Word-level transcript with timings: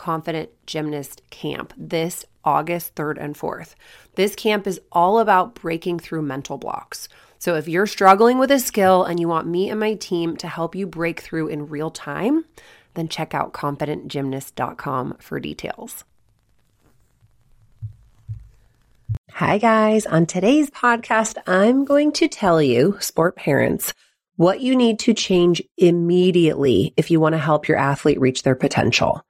Confident 0.00 0.48
Gymnast 0.64 1.20
Camp 1.28 1.74
this 1.76 2.24
August 2.42 2.94
3rd 2.94 3.18
and 3.20 3.34
4th. 3.34 3.74
This 4.14 4.34
camp 4.34 4.66
is 4.66 4.80
all 4.90 5.18
about 5.18 5.54
breaking 5.54 5.98
through 5.98 6.22
mental 6.22 6.56
blocks. 6.56 7.06
So 7.38 7.54
if 7.56 7.68
you're 7.68 7.86
struggling 7.86 8.38
with 8.38 8.50
a 8.50 8.58
skill 8.58 9.04
and 9.04 9.20
you 9.20 9.28
want 9.28 9.46
me 9.46 9.68
and 9.68 9.78
my 9.78 9.96
team 9.96 10.38
to 10.38 10.48
help 10.48 10.74
you 10.74 10.86
break 10.86 11.20
through 11.20 11.48
in 11.48 11.68
real 11.68 11.90
time, 11.90 12.46
then 12.94 13.08
check 13.08 13.34
out 13.34 13.52
confidentgymnast.com 13.52 15.18
for 15.20 15.38
details. 15.38 16.04
Hi, 19.32 19.58
guys. 19.58 20.06
On 20.06 20.24
today's 20.24 20.70
podcast, 20.70 21.36
I'm 21.46 21.84
going 21.84 22.12
to 22.12 22.26
tell 22.26 22.62
you, 22.62 22.96
sport 23.00 23.36
parents, 23.36 23.92
what 24.36 24.62
you 24.62 24.74
need 24.74 24.98
to 25.00 25.12
change 25.12 25.62
immediately 25.76 26.94
if 26.96 27.10
you 27.10 27.20
want 27.20 27.34
to 27.34 27.38
help 27.38 27.68
your 27.68 27.76
athlete 27.76 28.18
reach 28.18 28.44
their 28.44 28.56
potential. 28.56 29.22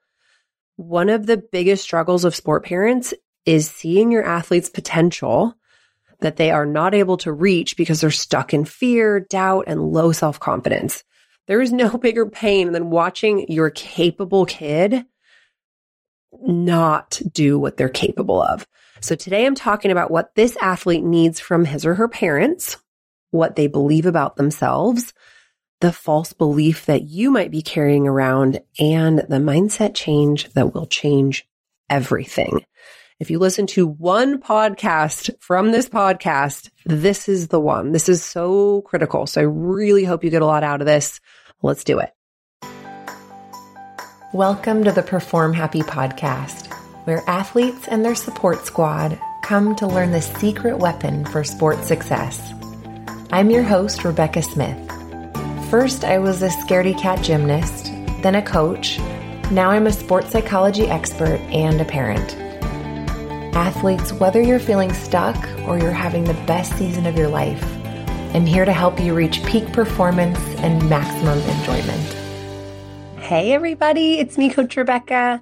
One 0.81 1.11
of 1.11 1.27
the 1.27 1.37
biggest 1.37 1.83
struggles 1.83 2.25
of 2.25 2.35
sport 2.35 2.65
parents 2.65 3.13
is 3.45 3.69
seeing 3.69 4.11
your 4.11 4.25
athlete's 4.25 4.71
potential 4.71 5.55
that 6.21 6.37
they 6.37 6.51
are 6.51 6.65
not 6.65 6.95
able 6.95 7.19
to 7.19 7.35
reach 7.35 7.77
because 7.77 8.01
they're 8.01 8.11
stuck 8.11 8.55
in 8.55 8.65
fear, 8.65 9.21
doubt, 9.21 9.65
and 9.67 9.93
low 9.93 10.11
self 10.13 10.41
confidence. 10.41 11.05
There 11.49 11.61
is 11.61 11.71
no 11.71 11.99
bigger 11.99 12.25
pain 12.25 12.73
than 12.73 12.89
watching 12.89 13.53
your 13.53 13.69
capable 13.69 14.47
kid 14.47 15.05
not 16.33 17.21
do 17.31 17.59
what 17.59 17.77
they're 17.77 17.91
capable 17.91 18.41
of. 18.41 18.67
So 19.03 19.15
today 19.15 19.45
I'm 19.45 19.55
talking 19.55 19.91
about 19.91 20.11
what 20.11 20.35
this 20.35 20.57
athlete 20.63 21.05
needs 21.05 21.41
from 21.41 21.67
his 21.67 21.85
or 21.85 21.95
her 21.97 22.09
parents, 22.09 22.79
what 23.33 23.55
they 23.55 23.67
believe 23.67 24.07
about 24.07 24.37
themselves, 24.37 25.13
the 25.81 25.93
false 25.93 26.35
belief 26.35 26.85
that 26.87 27.05
you 27.05 27.31
might 27.31 27.51
be 27.51 27.63
carrying 27.63 28.07
around 28.07 28.61
and 28.79 29.19
the 29.19 29.39
mindset 29.39 29.95
change 29.95 30.51
that 30.51 30.75
will 30.75 30.85
change 30.85 31.49
everything. 31.89 32.67
If 33.19 33.31
you 33.31 33.39
listen 33.39 33.67
to 33.69 33.87
one 33.87 34.43
podcast 34.43 35.31
from 35.41 35.73
this 35.73 35.89
podcast, 35.89 36.69
this 36.85 37.31
is 37.31 37.49
the 37.49 37.61
one. 37.61 37.93
This 37.93 38.11
is 38.11 38.23
so 38.23 38.83
critical. 38.83 39.27
So 39.27 39.41
I 39.41 39.45
really 39.45 40.05
hope 40.05 40.23
you 40.23 40.29
get 40.29 40.43
a 40.43 40.47
lot 40.47 40.65
out 40.65 40.83
of 40.83 40.87
this. 40.87 41.19
Let's 41.63 41.85
do 41.85 41.99
it. 41.99 42.13
Welcome 44.35 44.85
to 44.85 44.93
the 44.93 45.03
Perform 45.03 45.55
Happy 45.55 45.81
podcast, 45.81 46.73
where 47.07 47.25
athletes 47.27 47.89
and 47.89 48.05
their 48.05 48.15
support 48.15 48.67
squad 48.67 49.19
come 49.43 49.75
to 49.77 49.87
learn 49.87 50.11
the 50.11 50.21
secret 50.21 50.79
weapon 50.79 51.25
for 51.25 51.43
sports 51.43 51.87
success. 51.87 52.53
I'm 53.33 53.51
your 53.51 53.63
host, 53.63 54.05
Rebecca 54.05 54.43
Smith. 54.43 55.00
First, 55.71 56.03
I 56.03 56.19
was 56.19 56.43
a 56.43 56.49
scaredy 56.49 56.99
cat 56.99 57.23
gymnast, 57.23 57.93
then 58.23 58.35
a 58.35 58.43
coach. 58.43 58.99
Now 59.53 59.71
I'm 59.71 59.87
a 59.87 59.93
sports 59.93 60.33
psychology 60.33 60.89
expert 60.89 61.39
and 61.53 61.81
a 61.81 61.85
parent. 61.85 62.35
Athletes, 63.55 64.13
whether 64.13 64.43
you're 64.43 64.59
feeling 64.59 64.93
stuck 64.93 65.37
or 65.69 65.79
you're 65.79 65.93
having 65.93 66.25
the 66.25 66.35
best 66.35 66.77
season 66.77 67.07
of 67.07 67.17
your 67.17 67.29
life, 67.29 67.63
I'm 68.35 68.47
here 68.47 68.65
to 68.65 68.73
help 68.73 68.99
you 68.99 69.15
reach 69.15 69.45
peak 69.45 69.73
performance 69.73 70.41
and 70.57 70.91
maximum 70.91 71.39
enjoyment. 71.39 73.23
Hey, 73.23 73.53
everybody, 73.53 74.19
it's 74.19 74.37
me, 74.37 74.51
Coach 74.51 74.77
Rebecca. 74.77 75.41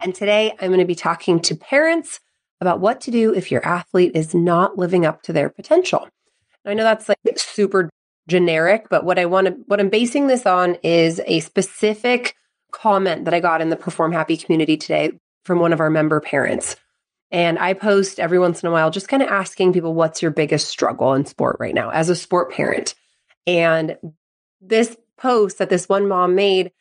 And 0.00 0.14
today 0.14 0.52
I'm 0.58 0.68
going 0.68 0.80
to 0.80 0.86
be 0.86 0.94
talking 0.94 1.38
to 1.38 1.54
parents 1.54 2.20
about 2.62 2.80
what 2.80 3.02
to 3.02 3.10
do 3.10 3.34
if 3.34 3.50
your 3.50 3.62
athlete 3.66 4.12
is 4.14 4.34
not 4.34 4.78
living 4.78 5.04
up 5.04 5.20
to 5.24 5.34
their 5.34 5.50
potential. 5.50 6.08
I 6.64 6.72
know 6.72 6.82
that's 6.82 7.10
like 7.10 7.18
super 7.36 7.90
generic, 8.30 8.86
but 8.88 9.04
what 9.04 9.18
I 9.18 9.26
want 9.26 9.48
to, 9.48 9.52
what 9.66 9.80
I'm 9.80 9.90
basing 9.90 10.28
this 10.28 10.46
on 10.46 10.76
is 10.82 11.20
a 11.26 11.40
specific 11.40 12.36
comment 12.72 13.26
that 13.26 13.34
I 13.34 13.40
got 13.40 13.60
in 13.60 13.68
the 13.68 13.76
Perform 13.76 14.12
Happy 14.12 14.36
community 14.36 14.76
today 14.76 15.12
from 15.44 15.58
one 15.58 15.72
of 15.72 15.80
our 15.80 15.90
member 15.90 16.20
parents. 16.20 16.76
And 17.32 17.58
I 17.58 17.74
post 17.74 18.18
every 18.18 18.38
once 18.38 18.62
in 18.62 18.68
a 18.68 18.72
while, 18.72 18.90
just 18.90 19.08
kind 19.08 19.22
of 19.22 19.28
asking 19.28 19.72
people, 19.72 19.94
what's 19.94 20.22
your 20.22 20.30
biggest 20.30 20.68
struggle 20.68 21.12
in 21.14 21.26
sport 21.26 21.56
right 21.60 21.74
now 21.74 21.90
as 21.90 22.08
a 22.08 22.16
sport 22.16 22.52
parent? 22.52 22.94
And 23.46 23.96
this 24.60 24.96
post 25.18 25.58
that 25.58 25.68
this 25.68 25.88
one 25.88 26.08
mom 26.08 26.34
made 26.34 26.72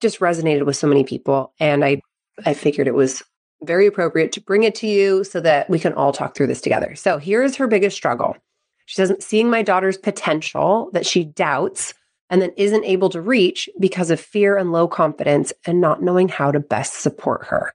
just 0.00 0.20
resonated 0.20 0.66
with 0.66 0.76
so 0.76 0.86
many 0.86 1.04
people. 1.04 1.52
And 1.58 1.84
I, 1.84 2.00
I 2.44 2.54
figured 2.54 2.86
it 2.86 2.94
was 2.94 3.22
very 3.62 3.86
appropriate 3.86 4.32
to 4.32 4.40
bring 4.40 4.64
it 4.64 4.74
to 4.76 4.86
you 4.86 5.24
so 5.24 5.40
that 5.40 5.70
we 5.70 5.78
can 5.78 5.92
all 5.94 6.12
talk 6.12 6.36
through 6.36 6.48
this 6.48 6.60
together. 6.60 6.94
So 6.94 7.18
here's 7.18 7.56
her 7.56 7.66
biggest 7.66 7.96
struggle. 7.96 8.36
She 8.86 9.00
doesn't 9.00 9.22
seeing 9.22 9.50
my 9.50 9.62
daughter's 9.62 9.96
potential 9.96 10.90
that 10.92 11.06
she 11.06 11.24
doubts 11.24 11.94
and 12.30 12.40
then 12.40 12.52
isn't 12.56 12.84
able 12.84 13.10
to 13.10 13.20
reach 13.20 13.68
because 13.78 14.10
of 14.10 14.20
fear 14.20 14.56
and 14.56 14.72
low 14.72 14.88
confidence 14.88 15.52
and 15.66 15.80
not 15.80 16.02
knowing 16.02 16.28
how 16.28 16.50
to 16.50 16.60
best 16.60 16.94
support 16.94 17.46
her. 17.46 17.72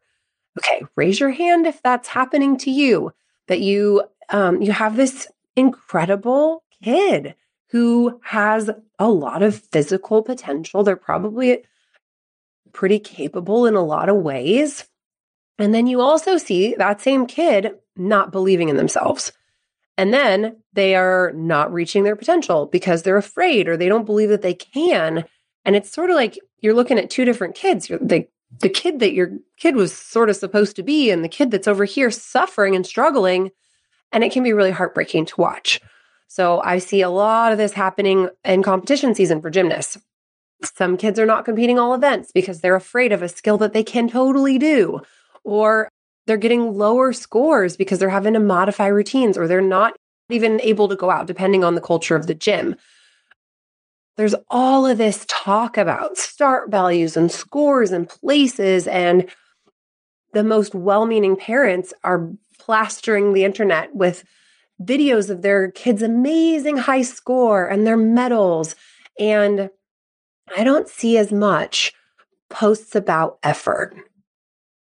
Okay, 0.58 0.86
raise 0.96 1.20
your 1.20 1.32
hand 1.32 1.66
if 1.66 1.82
that's 1.82 2.08
happening 2.08 2.58
to 2.58 2.72
you. 2.72 3.14
That 3.48 3.62
you 3.62 4.04
um, 4.30 4.62
you 4.62 4.72
have 4.72 4.96
this 4.96 5.28
incredible 5.56 6.64
kid 6.84 7.36
who 7.70 8.20
has 8.24 8.70
a 8.98 9.10
lot 9.10 9.44
of 9.44 9.56
physical 9.56 10.22
potential. 10.22 10.84
They're 10.84 10.96
probably 10.96 11.64
pretty 12.74 13.00
capable 13.00 13.66
in 13.66 13.76
a 13.76 13.84
lot 13.84 14.10
of 14.10 14.18
ways. 14.18 14.88
And 15.58 15.74
then 15.74 15.88
you 15.88 16.02
also 16.02 16.38
see 16.38 16.76
that 16.76 17.02
same 17.02 17.26
kid 17.26 17.76
not 17.96 18.32
believing 18.32 18.70
in 18.70 18.78
themselves. 18.78 19.32
And 20.00 20.14
then 20.14 20.56
they 20.72 20.96
are 20.96 21.34
not 21.36 21.74
reaching 21.74 22.06
their 22.06 22.16
potential 22.16 22.68
because 22.68 23.04
they're 23.04 23.18
afraid 23.18 23.68
or 23.68 23.76
they 23.76 23.90
don't 23.90 24.06
believe 24.06 24.30
that 24.30 24.42
they 24.42 24.54
can. 24.54 25.26
And 25.66 25.76
it's 25.76 25.92
sort 25.92 26.10
of 26.10 26.16
like 26.16 26.40
you're 26.62 26.74
looking 26.74 26.98
at 26.98 27.10
two 27.10 27.26
different 27.26 27.54
kids. 27.54 27.90
The, 27.90 28.26
the 28.62 28.70
kid 28.70 29.02
that 29.02 29.12
your 29.12 29.32
kid 29.58 29.76
was 29.76 29.94
sort 29.94 30.30
of 30.30 30.38
supposed 30.38 30.78
to 30.78 30.84
be 30.84 31.12
and 31.12 31.22
the 31.22 31.28
kid 31.28 31.52
that's 31.52 31.68
over 31.68 31.84
here 31.84 32.12
suffering 32.12 32.78
and 32.78 32.88
struggling. 32.88 33.52
And 34.14 34.24
it 34.24 34.32
can 34.32 34.42
be 34.42 34.54
really 34.54 34.72
heartbreaking 34.72 35.26
to 35.26 35.42
watch. 35.42 35.82
So 36.30 36.62
I 36.64 36.78
see 36.78 37.02
a 37.02 37.10
lot 37.10 37.52
of 37.52 37.58
this 37.58 37.74
happening 37.74 38.30
in 38.46 38.64
competition 38.64 39.14
season 39.14 39.42
for 39.42 39.50
gymnasts. 39.50 39.98
Some 40.64 40.96
kids 40.96 41.20
are 41.20 41.26
not 41.26 41.44
competing 41.44 41.78
all 41.78 41.94
events 41.94 42.32
because 42.32 42.62
they're 42.62 42.74
afraid 42.78 43.12
of 43.12 43.22
a 43.22 43.28
skill 43.28 43.58
that 43.58 43.74
they 43.74 43.84
can 43.84 44.08
totally 44.08 44.58
do. 44.58 45.02
Or 45.44 45.90
they're 46.30 46.38
getting 46.38 46.78
lower 46.78 47.12
scores 47.12 47.76
because 47.76 47.98
they're 47.98 48.08
having 48.08 48.36
to 48.36 48.40
modify 48.40 48.86
routines 48.86 49.36
or 49.36 49.48
they're 49.48 49.62
not 49.62 49.96
even 50.30 50.62
able 50.62 50.88
to 50.88 50.96
go 50.96 51.10
out, 51.10 51.26
depending 51.26 51.64
on 51.64 51.74
the 51.74 51.82
culture 51.82 52.16
of 52.16 52.28
the 52.28 52.36
gym. 52.36 52.76
There's 54.16 54.36
all 54.48 54.86
of 54.86 55.00
this 55.00 55.26
talk 55.28 55.76
about 55.76 56.18
start 56.20 56.70
values 56.70 57.18
and 57.18 57.32
scores 57.32 57.92
and 57.92 58.08
places, 58.08 58.86
and 58.86 59.28
the 60.34 60.44
most 60.44 60.76
well 60.76 61.08
meaning 61.08 61.36
parents 61.36 61.96
are 62.04 62.30
plastering 62.60 63.34
the 63.34 63.44
internet 63.44 63.96
with 63.96 64.24
videos 64.80 65.32
of 65.32 65.42
their 65.42 65.72
kids' 65.72 66.04
amazing 66.04 66.78
high 66.78 67.02
score 67.02 67.66
and 67.66 67.88
their 67.88 67.98
medals. 67.98 68.76
And 69.18 69.72
I 70.56 70.64
don't 70.64 70.88
see 70.88 71.18
as 71.18 71.32
much 71.32 71.92
posts 72.52 72.96
about 72.96 73.40
effort 73.42 73.96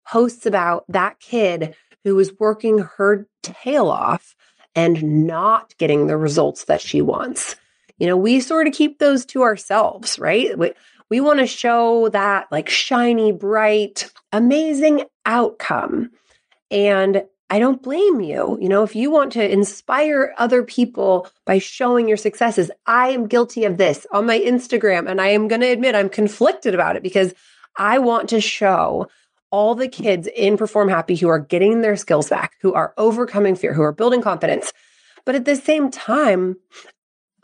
posts 0.09 0.45
about 0.45 0.85
that 0.89 1.19
kid 1.19 1.75
who 2.03 2.15
was 2.15 2.37
working 2.39 2.79
her 2.79 3.27
tail 3.43 3.89
off 3.89 4.35
and 4.75 5.27
not 5.27 5.75
getting 5.77 6.07
the 6.07 6.17
results 6.17 6.65
that 6.65 6.81
she 6.81 7.01
wants. 7.01 7.55
You 7.97 8.07
know, 8.07 8.17
we 8.17 8.39
sort 8.39 8.67
of 8.67 8.73
keep 8.73 8.99
those 8.99 9.25
to 9.27 9.43
ourselves, 9.43 10.17
right? 10.17 10.57
We, 10.57 10.71
we 11.09 11.19
want 11.19 11.39
to 11.39 11.47
show 11.47 12.09
that 12.09 12.51
like 12.51 12.69
shiny, 12.69 13.31
bright, 13.31 14.11
amazing 14.31 15.05
outcome. 15.25 16.11
And 16.71 17.23
I 17.49 17.59
don't 17.59 17.81
blame 17.81 18.21
you. 18.21 18.57
You 18.61 18.69
know, 18.69 18.83
if 18.83 18.95
you 18.95 19.09
want 19.11 19.33
to 19.33 19.51
inspire 19.51 20.33
other 20.37 20.63
people 20.63 21.27
by 21.45 21.57
showing 21.57 22.07
your 22.07 22.17
successes, 22.17 22.71
I 22.85 23.09
am 23.09 23.27
guilty 23.27 23.65
of 23.65 23.77
this 23.77 24.05
on 24.11 24.27
my 24.27 24.39
Instagram. 24.39 25.09
And 25.09 25.19
I 25.19 25.29
am 25.29 25.47
going 25.47 25.61
to 25.61 25.67
admit 25.67 25.95
I'm 25.95 26.09
conflicted 26.09 26.73
about 26.73 26.95
it 26.95 27.03
because 27.03 27.33
I 27.75 27.97
want 27.99 28.29
to 28.29 28.39
show 28.41 29.07
all 29.51 29.75
the 29.75 29.87
kids 29.87 30.27
in 30.35 30.57
Perform 30.57 30.89
Happy 30.89 31.15
who 31.15 31.27
are 31.27 31.39
getting 31.39 31.81
their 31.81 31.95
skills 31.95 32.29
back, 32.29 32.53
who 32.61 32.73
are 32.73 32.93
overcoming 32.97 33.55
fear, 33.55 33.73
who 33.73 33.81
are 33.81 33.91
building 33.91 34.21
confidence. 34.21 34.71
But 35.25 35.35
at 35.35 35.45
the 35.45 35.55
same 35.55 35.91
time, 35.91 36.55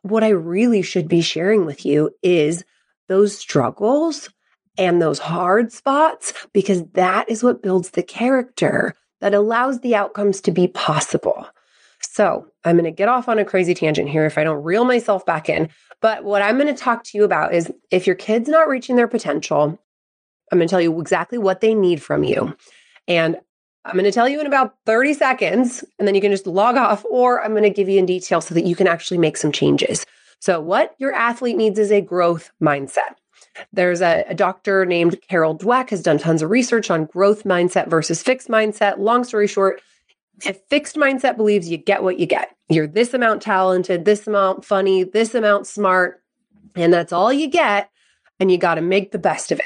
what 0.01 0.23
I 0.23 0.29
really 0.29 0.81
should 0.81 1.07
be 1.07 1.21
sharing 1.21 1.65
with 1.65 1.85
you 1.85 2.11
is 2.21 2.63
those 3.07 3.37
struggles 3.37 4.29
and 4.77 5.01
those 5.01 5.19
hard 5.19 5.71
spots, 5.71 6.33
because 6.53 6.83
that 6.93 7.29
is 7.29 7.43
what 7.43 7.63
builds 7.63 7.91
the 7.91 8.03
character 8.03 8.93
that 9.21 9.33
allows 9.33 9.79
the 9.79 9.95
outcomes 9.95 10.41
to 10.41 10.51
be 10.51 10.67
possible. 10.67 11.47
So 12.01 12.47
I'm 12.63 12.75
going 12.75 12.85
to 12.85 12.91
get 12.91 13.07
off 13.07 13.29
on 13.29 13.39
a 13.39 13.45
crazy 13.45 13.73
tangent 13.73 14.09
here 14.09 14.25
if 14.25 14.37
I 14.37 14.43
don't 14.43 14.63
reel 14.63 14.85
myself 14.85 15.25
back 15.25 15.49
in. 15.49 15.69
But 16.01 16.23
what 16.23 16.41
I'm 16.41 16.57
going 16.57 16.73
to 16.73 16.79
talk 16.79 17.03
to 17.05 17.17
you 17.17 17.23
about 17.23 17.53
is 17.53 17.71
if 17.89 18.05
your 18.05 18.15
kid's 18.15 18.49
not 18.49 18.67
reaching 18.67 18.95
their 18.95 19.07
potential, 19.07 19.79
I'm 20.51 20.59
going 20.59 20.67
to 20.67 20.71
tell 20.71 20.81
you 20.81 20.99
exactly 20.99 21.37
what 21.37 21.61
they 21.61 21.73
need 21.73 22.01
from 22.01 22.23
you. 22.23 22.55
And 23.07 23.37
I'm 23.85 23.93
going 23.93 24.05
to 24.05 24.11
tell 24.11 24.27
you 24.27 24.39
in 24.41 24.47
about 24.47 24.75
30 24.85 25.13
seconds, 25.13 25.83
and 25.99 26.07
then 26.07 26.15
you 26.15 26.21
can 26.21 26.31
just 26.31 26.47
log 26.47 26.75
off, 26.75 27.05
or 27.09 27.43
I'm 27.43 27.51
going 27.51 27.63
to 27.63 27.69
give 27.69 27.87
you 27.87 27.99
in 27.99 28.07
detail 28.07 28.41
so 28.41 28.55
that 28.55 28.65
you 28.65 28.75
can 28.75 28.87
actually 28.87 29.19
make 29.19 29.37
some 29.37 29.51
changes. 29.51 30.05
So, 30.39 30.59
what 30.59 30.95
your 30.97 31.13
athlete 31.13 31.55
needs 31.55 31.77
is 31.77 31.91
a 31.91 32.01
growth 32.01 32.51
mindset. 32.61 33.15
There's 33.71 34.01
a, 34.01 34.25
a, 34.27 34.33
doctor 34.33 34.85
named 34.85 35.19
Carol 35.29 35.57
Dweck 35.57 35.89
has 35.91 36.01
done 36.01 36.17
tons 36.17 36.41
of 36.41 36.49
research 36.49 36.89
on 36.89 37.05
growth 37.05 37.43
mindset 37.43 37.87
versus 37.87 38.21
fixed 38.21 38.49
mindset. 38.49 38.97
Long 38.97 39.23
story 39.23 39.47
short, 39.47 39.81
a 40.45 40.53
fixed 40.53 40.97
mindset 40.97 41.37
believes 41.37 41.69
you 41.69 41.77
get 41.77 42.03
what 42.03 42.19
you 42.19 42.25
get. 42.25 42.49
You're 42.67 42.87
this 42.87 43.13
amount 43.13 43.41
talented, 43.41 44.03
this 44.03 44.27
amount 44.27 44.65
funny, 44.65 45.03
this 45.03 45.35
amount 45.35 45.67
smart, 45.67 46.21
and 46.75 46.91
that's 46.91 47.13
all 47.13 47.31
you 47.31 47.47
get. 47.47 47.89
And 48.39 48.51
you 48.51 48.57
got 48.57 48.75
to 48.75 48.81
make 48.81 49.11
the 49.11 49.19
best 49.19 49.51
of 49.51 49.59
it. 49.59 49.65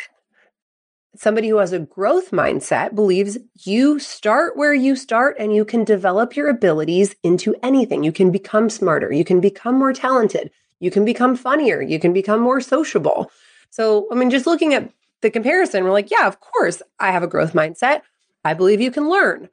Somebody 1.15 1.49
who 1.49 1.57
has 1.57 1.73
a 1.73 1.79
growth 1.79 2.31
mindset 2.31 2.93
believes 2.93 3.37
you 3.63 3.99
start 3.99 4.55
where 4.55 4.73
you 4.73 4.95
start 4.95 5.35
and 5.39 5.53
you 5.53 5.65
can 5.65 5.83
develop 5.83 6.35
your 6.35 6.49
abilities 6.49 7.15
into 7.23 7.55
anything. 7.63 8.03
You 8.03 8.11
can 8.11 8.31
become 8.31 8.69
smarter. 8.69 9.11
You 9.11 9.25
can 9.25 9.41
become 9.41 9.75
more 9.75 9.91
talented. 9.91 10.51
You 10.79 10.91
can 10.91 11.05
become 11.05 11.35
funnier. 11.35 11.81
You 11.81 11.99
can 11.99 12.13
become 12.13 12.39
more 12.39 12.61
sociable. 12.61 13.31
So, 13.71 14.07
I 14.11 14.15
mean, 14.15 14.29
just 14.29 14.47
looking 14.47 14.73
at 14.73 14.91
the 15.21 15.29
comparison, 15.29 15.83
we're 15.83 15.91
like, 15.91 16.11
yeah, 16.11 16.27
of 16.27 16.39
course, 16.39 16.81
I 16.99 17.11
have 17.11 17.23
a 17.23 17.27
growth 17.27 17.53
mindset. 17.53 18.01
I 18.45 18.53
believe 18.53 18.79
you 18.79 18.91
can 18.91 19.09
learn. 19.09 19.49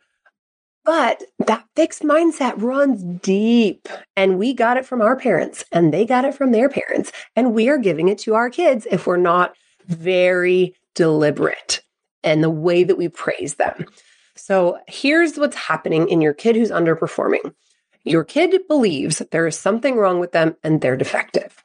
But 0.85 1.25
that 1.47 1.65
fixed 1.75 2.03
mindset 2.03 2.63
runs 2.63 3.03
deep. 3.03 3.89
And 4.15 4.39
we 4.39 4.55
got 4.55 4.77
it 4.77 4.87
from 4.87 5.03
our 5.03 5.17
parents, 5.17 5.65
and 5.73 5.93
they 5.93 6.07
got 6.07 6.25
it 6.25 6.35
from 6.35 6.53
their 6.53 6.69
parents. 6.69 7.11
And 7.35 7.55
we 7.55 7.69
are 7.69 7.79
giving 7.79 8.09
it 8.09 8.19
to 8.19 8.35
our 8.35 8.51
kids 8.51 8.87
if 8.89 9.07
we're 9.07 9.17
not 9.17 9.55
very 9.87 10.77
deliberate 10.97 11.83
and 12.25 12.43
the 12.43 12.51
way 12.51 12.83
that 12.83 12.99
we 12.99 13.09
praise 13.09 13.55
them. 13.55 13.85
So 14.35 14.79
here's 14.89 15.39
what's 15.39 15.57
happening 15.57 16.09
in 16.09 16.21
your 16.21 16.35
kid 16.35 16.57
who's 16.57 16.71
underperforming. 16.73 17.55
Your 18.05 18.25
kid 18.25 18.67
believes 18.69 19.23
there 19.31 19.47
is 19.47 19.59
something 19.59 19.97
wrong 19.97 20.19
with 20.19 20.33
them 20.33 20.57
and 20.65 20.81
they're 20.81 20.97
defective. 20.97 21.65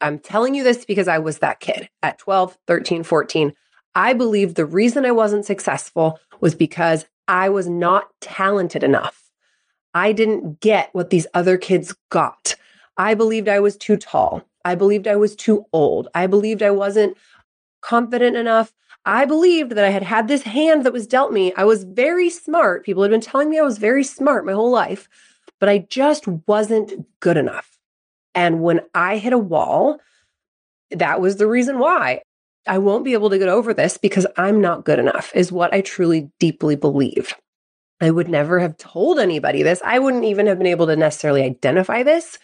I'm 0.00 0.18
telling 0.18 0.54
you 0.54 0.64
this 0.64 0.84
because 0.84 1.08
I 1.08 1.18
was 1.18 1.38
that 1.38 1.60
kid 1.60 1.88
at 2.02 2.18
12, 2.18 2.58
13, 2.66 3.02
14. 3.02 3.54
I 3.94 4.12
believed 4.12 4.56
the 4.56 4.66
reason 4.66 5.04
I 5.04 5.12
wasn't 5.12 5.44
successful 5.44 6.18
was 6.40 6.54
because 6.54 7.06
I 7.28 7.48
was 7.48 7.68
not 7.68 8.08
talented 8.20 8.82
enough. 8.82 9.22
I 9.94 10.12
didn't 10.12 10.60
get 10.60 10.90
what 10.92 11.10
these 11.10 11.26
other 11.34 11.56
kids 11.56 11.94
got. 12.10 12.56
I 12.96 13.14
believed 13.14 13.48
I 13.48 13.60
was 13.60 13.76
too 13.76 13.96
tall. 13.96 14.42
I 14.64 14.74
believed 14.74 15.06
I 15.06 15.16
was 15.16 15.36
too 15.36 15.66
old. 15.72 16.08
I 16.14 16.26
believed 16.26 16.62
I 16.62 16.70
wasn't 16.70 17.16
confident 17.82 18.36
enough. 18.36 18.72
I 19.04 19.24
believed 19.24 19.72
that 19.72 19.84
I 19.84 19.90
had 19.90 20.02
had 20.02 20.28
this 20.28 20.42
hand 20.42 20.84
that 20.84 20.92
was 20.92 21.06
dealt 21.06 21.32
me. 21.32 21.52
I 21.54 21.64
was 21.64 21.84
very 21.84 22.30
smart. 22.30 22.84
People 22.84 23.02
had 23.02 23.10
been 23.10 23.20
telling 23.20 23.50
me 23.50 23.58
I 23.58 23.62
was 23.62 23.78
very 23.78 24.04
smart 24.04 24.46
my 24.46 24.52
whole 24.52 24.70
life, 24.70 25.08
but 25.58 25.68
I 25.68 25.78
just 25.78 26.26
wasn't 26.46 27.06
good 27.20 27.36
enough. 27.36 27.78
And 28.34 28.62
when 28.62 28.80
I 28.94 29.18
hit 29.18 29.32
a 29.32 29.38
wall, 29.38 29.98
that 30.90 31.20
was 31.20 31.36
the 31.36 31.46
reason 31.46 31.78
why. 31.78 32.22
I 32.66 32.78
won't 32.78 33.04
be 33.04 33.14
able 33.14 33.30
to 33.30 33.38
get 33.38 33.48
over 33.48 33.74
this 33.74 33.98
because 33.98 34.26
I'm 34.36 34.60
not 34.60 34.84
good 34.84 35.00
enough, 35.00 35.32
is 35.34 35.50
what 35.50 35.74
I 35.74 35.80
truly 35.80 36.30
deeply 36.38 36.76
believe. 36.76 37.34
I 38.00 38.10
would 38.10 38.28
never 38.28 38.60
have 38.60 38.76
told 38.76 39.18
anybody 39.18 39.62
this. 39.62 39.82
I 39.84 39.98
wouldn't 39.98 40.24
even 40.24 40.46
have 40.46 40.58
been 40.58 40.66
able 40.66 40.86
to 40.86 40.96
necessarily 40.96 41.42
identify 41.42 42.02
this, 42.02 42.38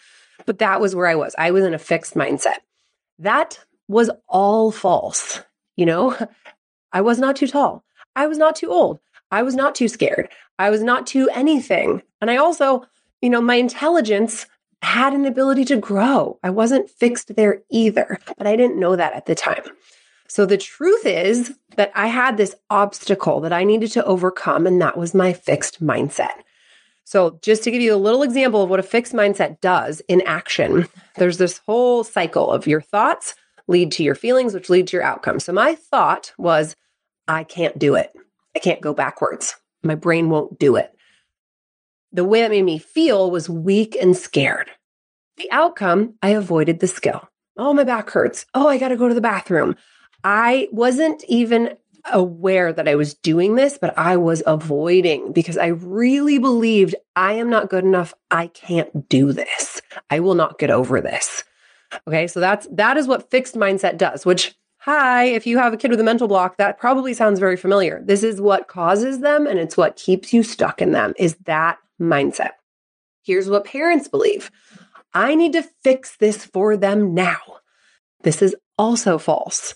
but 0.45 0.59
that 0.59 0.81
was 0.81 0.95
where 0.95 1.07
I 1.07 1.15
was. 1.15 1.35
I 1.37 1.51
was 1.51 1.63
in 1.63 1.73
a 1.73 1.79
fixed 1.79 2.15
mindset. 2.15 2.57
That 3.17 3.59
was 3.89 4.09
all 4.29 4.71
false. 4.71 5.41
You 5.75 5.85
know, 5.85 6.15
I 6.93 7.01
was 7.01 7.19
not 7.19 7.35
too 7.35 7.47
tall. 7.47 7.83
I 8.15 8.27
was 8.27 8.37
not 8.37 8.55
too 8.55 8.71
old. 8.71 8.99
I 9.31 9.43
was 9.43 9.55
not 9.55 9.75
too 9.75 9.89
scared. 9.89 10.29
I 10.57 10.69
was 10.69 10.81
not 10.81 11.05
too 11.05 11.29
anything. 11.33 12.01
And 12.21 12.31
I 12.31 12.37
also, 12.37 12.85
you 13.21 13.29
know, 13.29 13.41
my 13.41 13.55
intelligence 13.55 14.45
had 14.81 15.13
an 15.13 15.25
ability 15.25 15.65
to 15.65 15.77
grow. 15.77 16.39
I 16.43 16.49
wasn't 16.49 16.89
fixed 16.89 17.35
there 17.35 17.61
either, 17.69 18.19
but 18.37 18.47
I 18.47 18.55
didn't 18.55 18.79
know 18.79 18.95
that 18.95 19.13
at 19.13 19.25
the 19.25 19.35
time. 19.35 19.63
So 20.27 20.45
the 20.45 20.57
truth 20.57 21.05
is 21.05 21.53
that 21.75 21.91
I 21.95 22.07
had 22.07 22.37
this 22.37 22.55
obstacle 22.69 23.41
that 23.41 23.53
I 23.53 23.63
needed 23.63 23.91
to 23.93 24.05
overcome, 24.05 24.67
and 24.67 24.81
that 24.81 24.97
was 24.97 25.13
my 25.13 25.33
fixed 25.33 25.83
mindset. 25.83 26.43
So, 27.03 27.39
just 27.41 27.63
to 27.63 27.71
give 27.71 27.81
you 27.81 27.95
a 27.95 27.97
little 27.97 28.21
example 28.21 28.61
of 28.61 28.69
what 28.69 28.79
a 28.79 28.83
fixed 28.83 29.13
mindset 29.13 29.59
does 29.61 29.99
in 30.07 30.21
action, 30.27 30.87
there's 31.17 31.39
this 31.39 31.57
whole 31.65 32.03
cycle 32.03 32.51
of 32.51 32.67
your 32.67 32.81
thoughts 32.81 33.33
lead 33.69 33.91
to 33.93 34.03
your 34.03 34.15
feelings, 34.15 34.53
which 34.53 34.69
lead 34.69 34.87
to 34.87 34.97
your 34.97 35.03
outcome. 35.03 35.39
So, 35.39 35.53
my 35.53 35.75
thought 35.75 36.33
was, 36.37 36.75
I 37.27 37.45
can't 37.45 37.79
do 37.79 37.95
it. 37.95 38.11
I 38.55 38.59
can't 38.59 38.81
go 38.81 38.93
backwards. 38.93 39.55
My 39.83 39.95
brain 39.95 40.29
won't 40.29 40.59
do 40.59 40.75
it. 40.75 40.91
The 42.11 42.25
way 42.25 42.41
that 42.41 42.49
made 42.49 42.63
me 42.63 42.79
feel 42.79 43.29
was 43.29 43.49
weak 43.49 43.95
and 43.95 44.17
scared. 44.17 44.71
The 45.37 45.49
outcome, 45.51 46.15
I 46.21 46.29
avoided 46.29 46.79
the 46.79 46.87
skill. 46.87 47.29
Oh, 47.55 47.73
my 47.73 47.83
back 47.83 48.09
hurts. 48.09 48.45
Oh, 48.53 48.67
I 48.67 48.77
got 48.77 48.89
to 48.89 48.97
go 48.97 49.07
to 49.07 49.13
the 49.13 49.21
bathroom. 49.21 49.75
I 50.23 50.67
wasn't 50.71 51.23
even 51.27 51.77
aware 52.11 52.73
that 52.73 52.87
I 52.87 52.95
was 52.95 53.13
doing 53.13 53.55
this, 53.55 53.77
but 53.77 53.97
I 53.97 54.17
was 54.17 54.41
avoiding 54.47 55.31
because 55.31 55.57
I 55.57 55.67
really 55.67 56.39
believed 56.39 56.95
I 57.15 57.33
am 57.33 57.49
not 57.49 57.69
good 57.69 57.83
enough. 57.83 58.13
I 58.31 58.47
can't 58.47 59.07
do 59.07 59.31
this. 59.31 59.81
I 60.09 60.19
will 60.19 60.35
not 60.35 60.57
get 60.57 60.71
over 60.71 60.99
this. 61.01 61.43
Okay. 62.07 62.27
So 62.27 62.39
that's, 62.39 62.67
that 62.71 62.97
is 62.97 63.07
what 63.07 63.31
fixed 63.31 63.55
mindset 63.55 63.97
does, 63.97 64.25
which, 64.25 64.55
hi, 64.77 65.25
if 65.25 65.47
you 65.47 65.57
have 65.57 65.73
a 65.73 65.77
kid 65.77 65.91
with 65.91 65.99
a 65.99 66.03
mental 66.03 66.27
block, 66.27 66.57
that 66.57 66.79
probably 66.79 67.13
sounds 67.13 67.39
very 67.39 67.57
familiar. 67.57 68.01
This 68.03 68.23
is 68.23 68.39
what 68.39 68.67
causes 68.67 69.19
them 69.19 69.47
and 69.47 69.59
it's 69.59 69.77
what 69.77 69.95
keeps 69.95 70.33
you 70.33 70.43
stuck 70.43 70.81
in 70.81 70.91
them 70.91 71.13
is 71.17 71.35
that 71.45 71.77
mindset. 71.99 72.51
Here's 73.23 73.49
what 73.49 73.65
parents 73.65 74.07
believe. 74.07 74.51
I 75.13 75.35
need 75.35 75.53
to 75.53 75.67
fix 75.83 76.15
this 76.17 76.45
for 76.45 76.77
them 76.77 77.13
now. 77.13 77.39
This 78.21 78.41
is 78.41 78.55
also 78.77 79.17
false. 79.17 79.75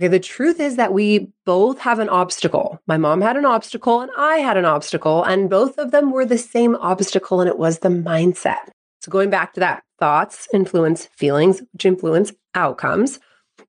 Okay, 0.00 0.08
the 0.08 0.18
truth 0.18 0.58
is 0.58 0.76
that 0.76 0.92
we 0.92 1.28
both 1.46 1.78
have 1.80 2.00
an 2.00 2.08
obstacle. 2.08 2.80
My 2.86 2.96
mom 2.96 3.20
had 3.20 3.36
an 3.36 3.44
obstacle 3.44 4.00
and 4.00 4.10
I 4.16 4.38
had 4.38 4.56
an 4.56 4.64
obstacle, 4.64 5.22
and 5.22 5.48
both 5.48 5.78
of 5.78 5.92
them 5.92 6.10
were 6.10 6.24
the 6.26 6.38
same 6.38 6.74
obstacle, 6.76 7.40
and 7.40 7.48
it 7.48 7.58
was 7.58 7.78
the 7.78 7.90
mindset. 7.90 8.70
So, 9.04 9.10
going 9.10 9.28
back 9.28 9.52
to 9.52 9.60
that, 9.60 9.82
thoughts 9.98 10.48
influence 10.54 11.10
feelings, 11.12 11.60
which 11.74 11.84
influence 11.84 12.32
outcomes. 12.54 13.20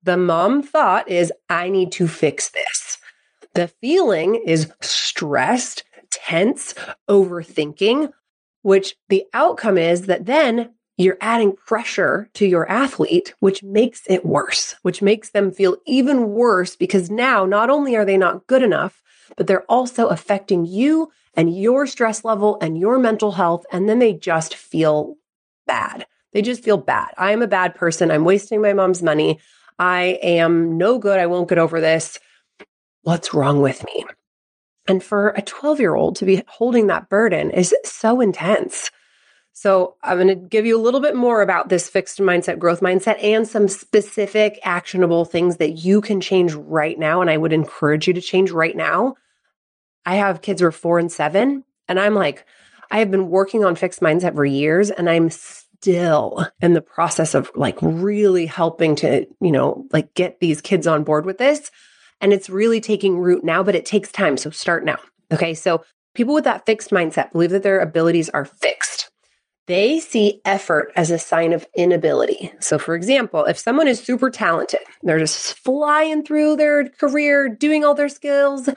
The 0.02 0.16
mom 0.16 0.64
thought 0.64 1.10
is, 1.10 1.34
I 1.50 1.68
need 1.68 1.92
to 1.94 2.08
fix 2.08 2.48
this. 2.48 2.98
The 3.54 3.68
feeling 3.68 4.36
is 4.36 4.72
stressed, 4.80 5.84
tense, 6.10 6.74
overthinking, 7.10 8.14
which 8.62 8.96
the 9.10 9.26
outcome 9.34 9.78
is 9.78 10.04
that 10.04 10.26
then 10.26 10.70
you're 10.96 11.18
adding 11.20 11.58
pressure 11.58 12.30
to 12.36 12.46
your 12.46 12.70
athlete, 12.72 13.34
which 13.42 13.62
makes 13.62 14.04
it 14.08 14.26
worse, 14.26 14.76
which 14.84 15.02
makes 15.02 15.32
them 15.32 15.52
feel 15.52 15.76
even 15.86 16.30
worse 16.30 16.78
because 16.78 17.10
now 17.10 17.46
not 17.46 17.70
only 17.70 17.98
are 17.98 18.06
they 18.06 18.16
not 18.16 18.48
good 18.48 18.64
enough, 18.64 19.04
but 19.36 19.48
they're 19.48 19.70
also 19.70 20.08
affecting 20.08 20.66
you 20.66 21.12
and 21.34 21.54
your 21.54 21.86
stress 21.88 22.24
level 22.24 22.58
and 22.62 22.78
your 22.78 22.98
mental 22.98 23.34
health. 23.34 23.66
And 23.74 23.90
then 23.90 24.00
they 24.00 24.14
just 24.14 24.56
feel 24.56 25.18
bad. 25.66 26.06
They 26.34 26.42
just 26.42 26.64
feel 26.64 26.78
bad. 26.78 27.10
I 27.18 27.32
am 27.32 27.42
a 27.42 27.48
bad 27.48 27.76
person. 27.76 28.12
I'm 28.12 28.26
wasting 28.26 28.62
my 28.62 28.74
mom's 28.74 29.02
money. 29.02 29.40
I 29.80 30.20
am 30.22 30.78
no 30.78 31.00
good. 31.00 31.20
I 31.20 31.28
won't 31.28 31.50
get 31.50 31.58
over 31.58 31.80
this. 31.80 32.20
What's 33.04 33.34
wrong 33.34 33.62
with 33.62 33.84
me? 33.86 34.06
And 34.88 35.04
for 35.04 35.30
a 35.30 35.42
12 35.42 35.80
year 35.80 35.96
old 35.96 36.16
to 36.18 36.26
be 36.26 36.44
holding 36.48 36.88
that 36.88 37.10
burden 37.10 37.52
is 37.52 37.74
so 37.84 38.22
intense. 38.22 38.92
So 39.54 39.96
I'm 40.04 40.18
going 40.18 40.28
to 40.28 40.36
give 40.36 40.66
you 40.66 40.78
a 40.78 40.82
little 40.82 41.00
bit 41.00 41.16
more 41.16 41.42
about 41.42 41.70
this 41.70 41.90
fixed 41.90 42.20
mindset, 42.20 42.60
growth 42.60 42.82
mindset, 42.82 43.24
and 43.24 43.48
some 43.48 43.70
specific 43.70 44.60
actionable 44.64 45.24
things 45.24 45.58
that 45.58 45.78
you 45.86 46.02
can 46.02 46.20
change 46.20 46.54
right 46.54 47.00
now. 47.00 47.22
And 47.22 47.30
I 47.30 47.38
would 47.38 47.54
encourage 47.54 48.06
you 48.06 48.14
to 48.14 48.22
change 48.22 48.52
right 48.52 48.76
now. 48.76 49.16
I 50.06 50.16
have 50.16 50.42
kids 50.42 50.60
who 50.60 50.68
are 50.68 50.74
four 50.74 51.00
and 51.00 51.10
seven, 51.10 51.64
and 51.88 52.00
I'm 52.00 52.14
like, 52.14 52.46
I 52.92 53.00
have 53.00 53.12
been 53.12 53.30
working 53.30 53.66
on 53.66 53.76
fixed 53.76 54.02
mindset 54.02 54.36
for 54.36 54.46
years, 54.46 54.92
and 54.92 55.10
I'm 55.10 55.30
still 55.30 56.48
in 56.62 56.74
the 56.74 56.82
process 56.82 57.36
of 57.36 57.52
like 57.56 57.78
really 57.82 58.46
helping 58.46 58.96
to, 58.98 59.26
you 59.42 59.52
know, 59.52 59.86
like 59.92 60.14
get 60.14 60.40
these 60.40 60.62
kids 60.62 60.88
on 60.88 61.04
board 61.04 61.26
with 61.26 61.38
this. 61.38 61.70
And 62.22 62.34
it's 62.34 62.50
really 62.50 62.82
taking 62.82 63.20
root 63.20 63.44
now, 63.44 63.62
but 63.62 63.76
it 63.76 63.86
takes 63.86 64.12
time. 64.12 64.38
So 64.38 64.50
start 64.50 64.86
now. 64.86 64.98
Okay. 65.32 65.54
So 65.54 65.84
people 66.14 66.34
with 66.34 66.46
that 66.46 66.66
fixed 66.66 66.92
mindset 66.92 67.32
believe 67.32 67.52
that 67.52 67.64
their 67.64 67.82
abilities 67.82 68.30
are 68.30 68.46
fixed. 68.46 69.12
They 69.68 70.00
see 70.00 70.42
effort 70.46 70.92
as 70.96 71.10
a 71.10 71.18
sign 71.18 71.52
of 71.52 71.66
inability. 71.76 72.52
So, 72.60 72.78
for 72.78 72.94
example, 72.96 73.46
if 73.46 73.58
someone 73.58 73.88
is 73.88 74.00
super 74.00 74.30
talented, 74.30 74.82
they're 75.02 75.20
just 75.20 75.58
flying 75.60 76.24
through 76.24 76.58
their 76.58 76.88
career, 76.88 77.50
doing 77.50 77.84
all 77.84 77.96
their 77.96 78.10
skills, 78.10 78.70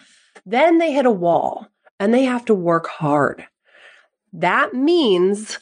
then 0.47 0.79
they 0.79 0.93
hit 0.93 1.05
a 1.05 1.11
wall 1.11 1.69
and 2.01 2.15
they 2.15 2.25
have 2.25 2.47
to 2.47 2.55
work 2.55 2.89
hard. 2.89 3.47
That 4.33 4.75
means 4.75 5.59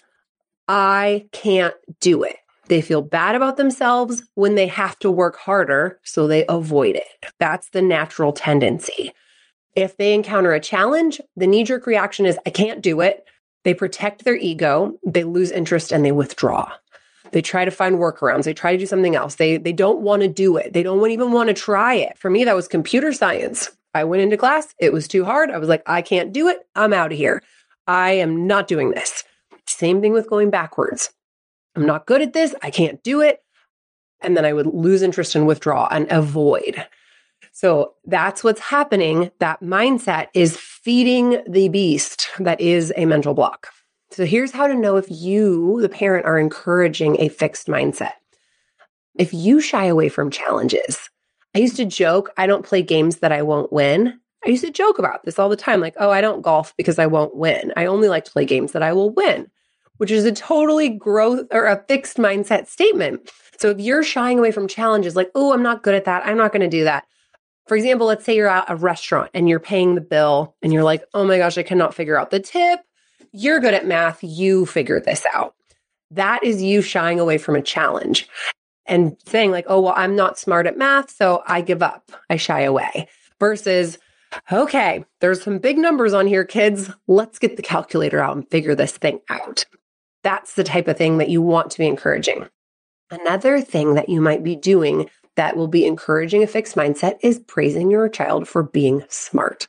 I 0.68 1.26
can't 1.32 1.74
do 2.00 2.22
it. 2.22 2.36
They 2.68 2.82
feel 2.82 3.02
bad 3.02 3.34
about 3.34 3.56
themselves 3.56 4.24
when 4.34 4.56
they 4.56 4.66
have 4.66 4.98
to 5.00 5.10
work 5.10 5.36
harder, 5.36 6.00
so 6.02 6.26
they 6.26 6.44
avoid 6.48 6.96
it. 6.96 7.26
That's 7.38 7.68
the 7.70 7.82
natural 7.82 8.32
tendency. 8.32 9.12
If 9.76 9.96
they 9.96 10.14
encounter 10.14 10.52
a 10.52 10.60
challenge, 10.60 11.20
the 11.36 11.46
knee 11.46 11.62
jerk 11.62 11.86
reaction 11.86 12.26
is, 12.26 12.38
I 12.44 12.50
can't 12.50 12.82
do 12.82 13.00
it. 13.00 13.24
They 13.62 13.74
protect 13.74 14.24
their 14.24 14.36
ego, 14.36 14.98
they 15.04 15.24
lose 15.24 15.50
interest, 15.50 15.92
and 15.92 16.04
they 16.04 16.12
withdraw. 16.12 16.72
They 17.32 17.42
try 17.42 17.64
to 17.64 17.70
find 17.70 17.96
workarounds. 17.96 18.44
They 18.44 18.54
try 18.54 18.72
to 18.72 18.78
do 18.78 18.86
something 18.86 19.16
else. 19.16 19.34
They, 19.34 19.56
they 19.56 19.72
don't 19.72 20.00
want 20.00 20.22
to 20.22 20.28
do 20.28 20.56
it. 20.56 20.72
They 20.72 20.82
don't 20.82 21.10
even 21.10 21.32
want 21.32 21.48
to 21.48 21.54
try 21.54 21.94
it. 21.94 22.16
For 22.16 22.30
me, 22.30 22.44
that 22.44 22.54
was 22.54 22.68
computer 22.68 23.12
science. 23.12 23.70
I 23.94 24.04
went 24.04 24.22
into 24.22 24.36
class. 24.36 24.74
It 24.78 24.92
was 24.92 25.08
too 25.08 25.24
hard. 25.24 25.50
I 25.50 25.58
was 25.58 25.68
like, 25.68 25.82
I 25.86 26.02
can't 26.02 26.32
do 26.32 26.48
it. 26.48 26.66
I'm 26.74 26.92
out 26.92 27.12
of 27.12 27.18
here. 27.18 27.42
I 27.86 28.12
am 28.12 28.46
not 28.46 28.68
doing 28.68 28.90
this. 28.90 29.24
Same 29.66 30.00
thing 30.00 30.12
with 30.12 30.28
going 30.28 30.50
backwards. 30.50 31.10
I'm 31.74 31.86
not 31.86 32.06
good 32.06 32.22
at 32.22 32.32
this. 32.32 32.54
I 32.62 32.70
can't 32.70 33.02
do 33.02 33.20
it. 33.20 33.40
And 34.20 34.36
then 34.36 34.44
I 34.44 34.52
would 34.52 34.66
lose 34.66 35.02
interest 35.02 35.34
and 35.34 35.46
withdraw 35.46 35.88
and 35.90 36.10
avoid. 36.10 36.86
So 37.52 37.94
that's 38.04 38.42
what's 38.42 38.60
happening. 38.60 39.30
That 39.40 39.60
mindset 39.60 40.28
is 40.34 40.56
feeding 40.56 41.42
the 41.48 41.68
beast 41.68 42.28
that 42.38 42.60
is 42.60 42.92
a 42.96 43.04
mental 43.06 43.34
block. 43.34 43.68
So 44.10 44.24
here's 44.24 44.52
how 44.52 44.66
to 44.66 44.74
know 44.74 44.96
if 44.96 45.06
you, 45.10 45.80
the 45.80 45.88
parent, 45.88 46.26
are 46.26 46.38
encouraging 46.38 47.20
a 47.20 47.28
fixed 47.28 47.66
mindset. 47.66 48.12
If 49.16 49.34
you 49.34 49.60
shy 49.60 49.86
away 49.86 50.08
from 50.08 50.30
challenges, 50.30 51.10
I 51.54 51.58
used 51.58 51.76
to 51.76 51.84
joke, 51.84 52.30
I 52.36 52.46
don't 52.46 52.64
play 52.64 52.82
games 52.82 53.16
that 53.18 53.32
I 53.32 53.42
won't 53.42 53.72
win. 53.72 54.20
I 54.46 54.50
used 54.50 54.64
to 54.64 54.70
joke 54.70 54.98
about 54.98 55.24
this 55.24 55.38
all 55.38 55.48
the 55.48 55.56
time 55.56 55.80
like, 55.80 55.94
oh, 55.98 56.10
I 56.10 56.20
don't 56.20 56.42
golf 56.42 56.72
because 56.76 56.98
I 56.98 57.06
won't 57.06 57.34
win. 57.34 57.72
I 57.76 57.86
only 57.86 58.08
like 58.08 58.24
to 58.26 58.30
play 58.30 58.44
games 58.44 58.72
that 58.72 58.82
I 58.82 58.92
will 58.92 59.10
win, 59.10 59.50
which 59.96 60.10
is 60.10 60.24
a 60.24 60.32
totally 60.32 60.88
growth 60.88 61.48
or 61.50 61.66
a 61.66 61.82
fixed 61.88 62.16
mindset 62.16 62.68
statement. 62.68 63.30
So 63.58 63.70
if 63.70 63.80
you're 63.80 64.04
shying 64.04 64.38
away 64.38 64.52
from 64.52 64.68
challenges 64.68 65.16
like, 65.16 65.30
oh, 65.34 65.52
I'm 65.52 65.62
not 65.62 65.82
good 65.82 65.94
at 65.94 66.04
that, 66.04 66.24
I'm 66.26 66.36
not 66.36 66.52
going 66.52 66.62
to 66.62 66.68
do 66.68 66.84
that. 66.84 67.06
For 67.66 67.76
example, 67.76 68.06
let's 68.06 68.24
say 68.24 68.36
you're 68.36 68.46
at 68.46 68.70
a 68.70 68.76
restaurant 68.76 69.30
and 69.34 69.48
you're 69.48 69.58
paying 69.58 69.96
the 69.96 70.00
bill 70.00 70.54
and 70.62 70.72
you're 70.72 70.84
like, 70.84 71.04
oh 71.12 71.24
my 71.24 71.38
gosh, 71.38 71.58
I 71.58 71.64
cannot 71.64 71.94
figure 71.94 72.16
out 72.16 72.30
the 72.30 72.38
tip. 72.38 72.80
You're 73.32 73.58
good 73.58 73.74
at 73.74 73.86
math, 73.86 74.22
you 74.22 74.66
figure 74.66 75.00
this 75.00 75.24
out. 75.34 75.54
That 76.12 76.44
is 76.44 76.62
you 76.62 76.82
shying 76.82 77.18
away 77.18 77.38
from 77.38 77.56
a 77.56 77.62
challenge 77.62 78.28
and 78.86 79.16
saying, 79.26 79.50
like, 79.50 79.64
oh, 79.68 79.80
well, 79.80 79.94
I'm 79.96 80.14
not 80.14 80.38
smart 80.38 80.68
at 80.68 80.78
math, 80.78 81.10
so 81.10 81.42
I 81.44 81.60
give 81.60 81.82
up, 81.82 82.12
I 82.30 82.36
shy 82.36 82.60
away, 82.60 83.08
versus, 83.40 83.98
okay, 84.50 85.04
there's 85.20 85.42
some 85.42 85.58
big 85.58 85.78
numbers 85.78 86.12
on 86.12 86.26
here, 86.26 86.44
kids. 86.44 86.90
Let's 87.06 87.38
get 87.38 87.56
the 87.56 87.62
calculator 87.62 88.20
out 88.20 88.36
and 88.36 88.48
figure 88.50 88.74
this 88.74 88.96
thing 88.96 89.20
out. 89.28 89.64
That's 90.22 90.54
the 90.54 90.64
type 90.64 90.88
of 90.88 90.96
thing 90.96 91.18
that 91.18 91.28
you 91.28 91.42
want 91.42 91.70
to 91.72 91.78
be 91.78 91.86
encouraging. 91.86 92.48
Another 93.10 93.60
thing 93.60 93.94
that 93.94 94.08
you 94.08 94.20
might 94.20 94.42
be 94.42 94.56
doing 94.56 95.08
that 95.36 95.56
will 95.56 95.68
be 95.68 95.86
encouraging 95.86 96.42
a 96.42 96.46
fixed 96.46 96.74
mindset 96.74 97.16
is 97.20 97.38
praising 97.38 97.90
your 97.90 98.08
child 98.08 98.48
for 98.48 98.62
being 98.62 99.04
smart. 99.08 99.68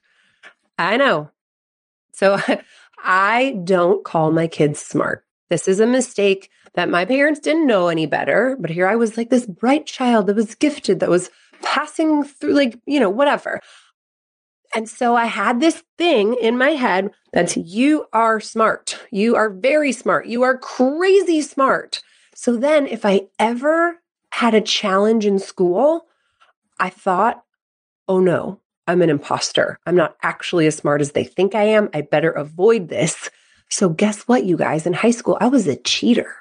I 0.77 0.97
know. 0.97 1.29
So 2.13 2.39
I 3.03 3.59
don't 3.63 4.03
call 4.03 4.31
my 4.31 4.47
kids 4.47 4.79
smart. 4.79 5.23
This 5.49 5.67
is 5.67 5.79
a 5.79 5.85
mistake 5.85 6.49
that 6.73 6.89
my 6.89 7.05
parents 7.05 7.39
didn't 7.39 7.67
know 7.67 7.87
any 7.87 8.05
better. 8.05 8.57
But 8.59 8.69
here 8.69 8.87
I 8.87 8.95
was 8.95 9.17
like 9.17 9.29
this 9.29 9.45
bright 9.45 9.85
child 9.85 10.27
that 10.27 10.35
was 10.35 10.55
gifted, 10.55 10.99
that 10.99 11.09
was 11.09 11.29
passing 11.61 12.23
through, 12.23 12.53
like, 12.53 12.79
you 12.85 12.99
know, 12.99 13.09
whatever. 13.09 13.61
And 14.75 14.89
so 14.89 15.15
I 15.15 15.25
had 15.25 15.59
this 15.59 15.83
thing 15.97 16.35
in 16.35 16.57
my 16.57 16.71
head 16.71 17.11
that 17.33 17.55
you 17.57 18.05
are 18.13 18.39
smart. 18.39 18.99
You 19.11 19.35
are 19.35 19.49
very 19.49 19.91
smart. 19.91 20.27
You 20.27 20.43
are 20.43 20.57
crazy 20.57 21.41
smart. 21.41 22.01
So 22.35 22.55
then 22.57 22.87
if 22.87 23.05
I 23.05 23.27
ever 23.39 23.99
had 24.31 24.53
a 24.53 24.61
challenge 24.61 25.25
in 25.25 25.39
school, 25.39 26.05
I 26.79 26.89
thought, 26.89 27.43
oh 28.07 28.19
no, 28.19 28.61
I'm 28.87 29.01
an 29.01 29.09
imposter. 29.09 29.79
I'm 29.85 29.95
not 29.95 30.15
actually 30.23 30.67
as 30.67 30.75
smart 30.75 31.01
as 31.01 31.11
they 31.11 31.23
think 31.23 31.55
I 31.55 31.63
am. 31.63 31.89
I 31.93 32.01
better 32.01 32.31
avoid 32.31 32.87
this. 32.89 33.29
So, 33.69 33.89
guess 33.89 34.21
what, 34.23 34.45
you 34.45 34.55
guys? 34.55 34.85
In 34.85 34.93
high 34.93 35.11
school, 35.11 35.37
I 35.41 35.47
was 35.47 35.67
a 35.67 35.75
cheater. 35.75 36.33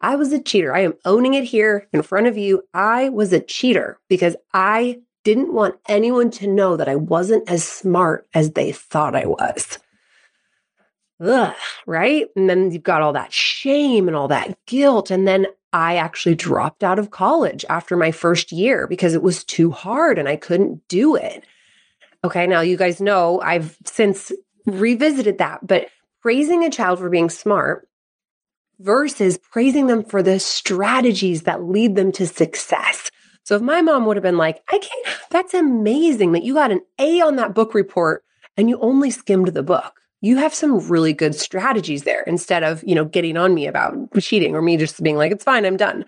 I 0.00 0.16
was 0.16 0.32
a 0.32 0.42
cheater. 0.42 0.74
I 0.74 0.80
am 0.80 0.94
owning 1.04 1.34
it 1.34 1.44
here 1.44 1.86
in 1.92 2.02
front 2.02 2.26
of 2.26 2.38
you. 2.38 2.62
I 2.72 3.10
was 3.10 3.32
a 3.32 3.40
cheater 3.40 3.98
because 4.08 4.36
I 4.54 5.00
didn't 5.24 5.52
want 5.52 5.76
anyone 5.88 6.30
to 6.32 6.46
know 6.46 6.76
that 6.76 6.88
I 6.88 6.96
wasn't 6.96 7.48
as 7.50 7.66
smart 7.66 8.26
as 8.34 8.52
they 8.52 8.72
thought 8.72 9.14
I 9.14 9.26
was. 9.26 9.78
Ugh, 11.20 11.54
right? 11.86 12.26
And 12.34 12.50
then 12.50 12.72
you've 12.72 12.82
got 12.82 13.02
all 13.02 13.12
that 13.12 13.32
shame 13.32 14.08
and 14.08 14.16
all 14.16 14.28
that 14.28 14.56
guilt. 14.66 15.10
And 15.10 15.26
then 15.26 15.46
I 15.72 15.96
actually 15.96 16.34
dropped 16.34 16.82
out 16.82 16.98
of 16.98 17.10
college 17.10 17.64
after 17.68 17.96
my 17.96 18.10
first 18.10 18.52
year 18.52 18.86
because 18.86 19.14
it 19.14 19.22
was 19.22 19.44
too 19.44 19.70
hard 19.70 20.18
and 20.18 20.28
I 20.28 20.36
couldn't 20.36 20.86
do 20.88 21.14
it. 21.14 21.44
Okay, 22.24 22.46
now 22.46 22.60
you 22.60 22.76
guys 22.76 23.00
know 23.00 23.40
I've 23.40 23.76
since 23.84 24.32
revisited 24.66 25.38
that, 25.38 25.66
but 25.66 25.88
praising 26.20 26.64
a 26.64 26.70
child 26.70 26.98
for 26.98 27.08
being 27.08 27.30
smart 27.30 27.88
versus 28.78 29.38
praising 29.38 29.86
them 29.86 30.04
for 30.04 30.22
the 30.22 30.38
strategies 30.40 31.42
that 31.42 31.62
lead 31.62 31.94
them 31.94 32.12
to 32.12 32.26
success. 32.26 33.10
So 33.44 33.56
if 33.56 33.62
my 33.62 33.80
mom 33.80 34.06
would 34.06 34.16
have 34.16 34.22
been 34.22 34.38
like, 34.38 34.62
I 34.68 34.78
can't, 34.78 35.16
that's 35.30 35.54
amazing 35.54 36.32
that 36.32 36.44
you 36.44 36.54
got 36.54 36.72
an 36.72 36.80
A 36.98 37.20
on 37.20 37.36
that 37.36 37.54
book 37.54 37.74
report 37.74 38.24
and 38.56 38.68
you 38.68 38.78
only 38.80 39.10
skimmed 39.10 39.48
the 39.48 39.62
book. 39.62 39.94
You 40.20 40.36
have 40.36 40.54
some 40.54 40.78
really 40.88 41.12
good 41.12 41.34
strategies 41.34 42.04
there 42.04 42.22
instead 42.22 42.62
of, 42.62 42.84
you 42.84 42.94
know, 42.94 43.04
getting 43.04 43.36
on 43.36 43.54
me 43.54 43.66
about 43.66 43.94
cheating 44.20 44.54
or 44.54 44.62
me 44.62 44.76
just 44.76 45.02
being 45.02 45.16
like, 45.16 45.32
it's 45.32 45.42
fine, 45.42 45.64
I'm 45.64 45.76
done. 45.76 46.04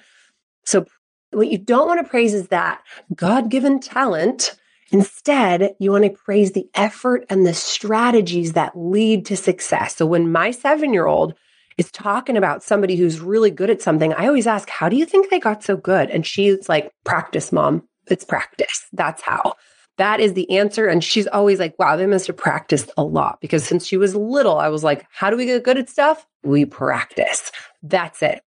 So 0.64 0.87
what 1.33 1.49
you 1.49 1.59
don't 1.59 1.88
want 1.88 2.05
to 2.05 2.09
praise 2.09 2.33
is 2.33 2.49
that 2.49 2.81
God 3.17 3.50
given 3.50 3.81
talent 3.81 4.57
Instead, 4.95 5.75
you 5.81 5.91
want 5.91 6.05
to 6.05 6.11
praise 6.11 6.53
the 6.53 6.69
effort 6.75 7.25
and 7.29 7.45
the 7.45 7.53
strategies 7.53 8.53
that 8.53 8.79
lead 8.79 9.26
to 9.26 9.37
success. 9.37 9.97
So 9.97 10.07
when 10.07 10.31
my 10.31 10.53
seven 10.53 10.93
year 10.93 11.07
old 11.07 11.35
is 11.78 11.90
talking 11.90 12.37
about 12.37 12.62
somebody 12.62 12.97
who's 12.97 13.21
really 13.21 13.50
good 13.50 13.71
at 13.71 13.83
something, 13.83 14.12
I 14.14 14.26
always 14.26 14.47
ask, 14.47 14.69
How 14.69 14.88
do 14.88 14.97
you 14.97 15.07
think 15.07 15.31
they 15.31 15.40
got 15.40 15.62
so 15.62 15.76
good? 15.76 16.11
And 16.11 16.26
she's 16.26 16.69
like, 16.69 16.93
Practice, 17.04 17.52
mom. 17.52 17.88
It's 18.09 18.25
practice. 18.25 18.87
That's 18.93 19.23
how. 19.23 19.54
That 19.97 20.21
is 20.21 20.35
the 20.35 20.50
answer. 20.50 20.87
And 20.87 21.02
she's 21.02 21.26
always 21.26 21.59
like, 21.59 21.78
Wow, 21.78 21.97
they 21.97 22.07
must 22.07 22.26
have 22.26 22.37
practiced 22.37 22.90
a 22.97 23.04
lot. 23.04 23.40
Because 23.40 23.64
since 23.64 23.87
she 23.87 23.97
was 23.97 24.14
little, 24.14 24.59
I 24.59 24.69
was 24.69 24.85
like, 24.85 25.07
How 25.11 25.31
do 25.31 25.37
we 25.37 25.47
get 25.47 25.64
good 25.64 25.78
at 25.78 25.88
stuff? 25.88 26.26
We 26.43 26.64
practice. 26.64 27.50
That's 27.83 28.23
it. 28.23 28.43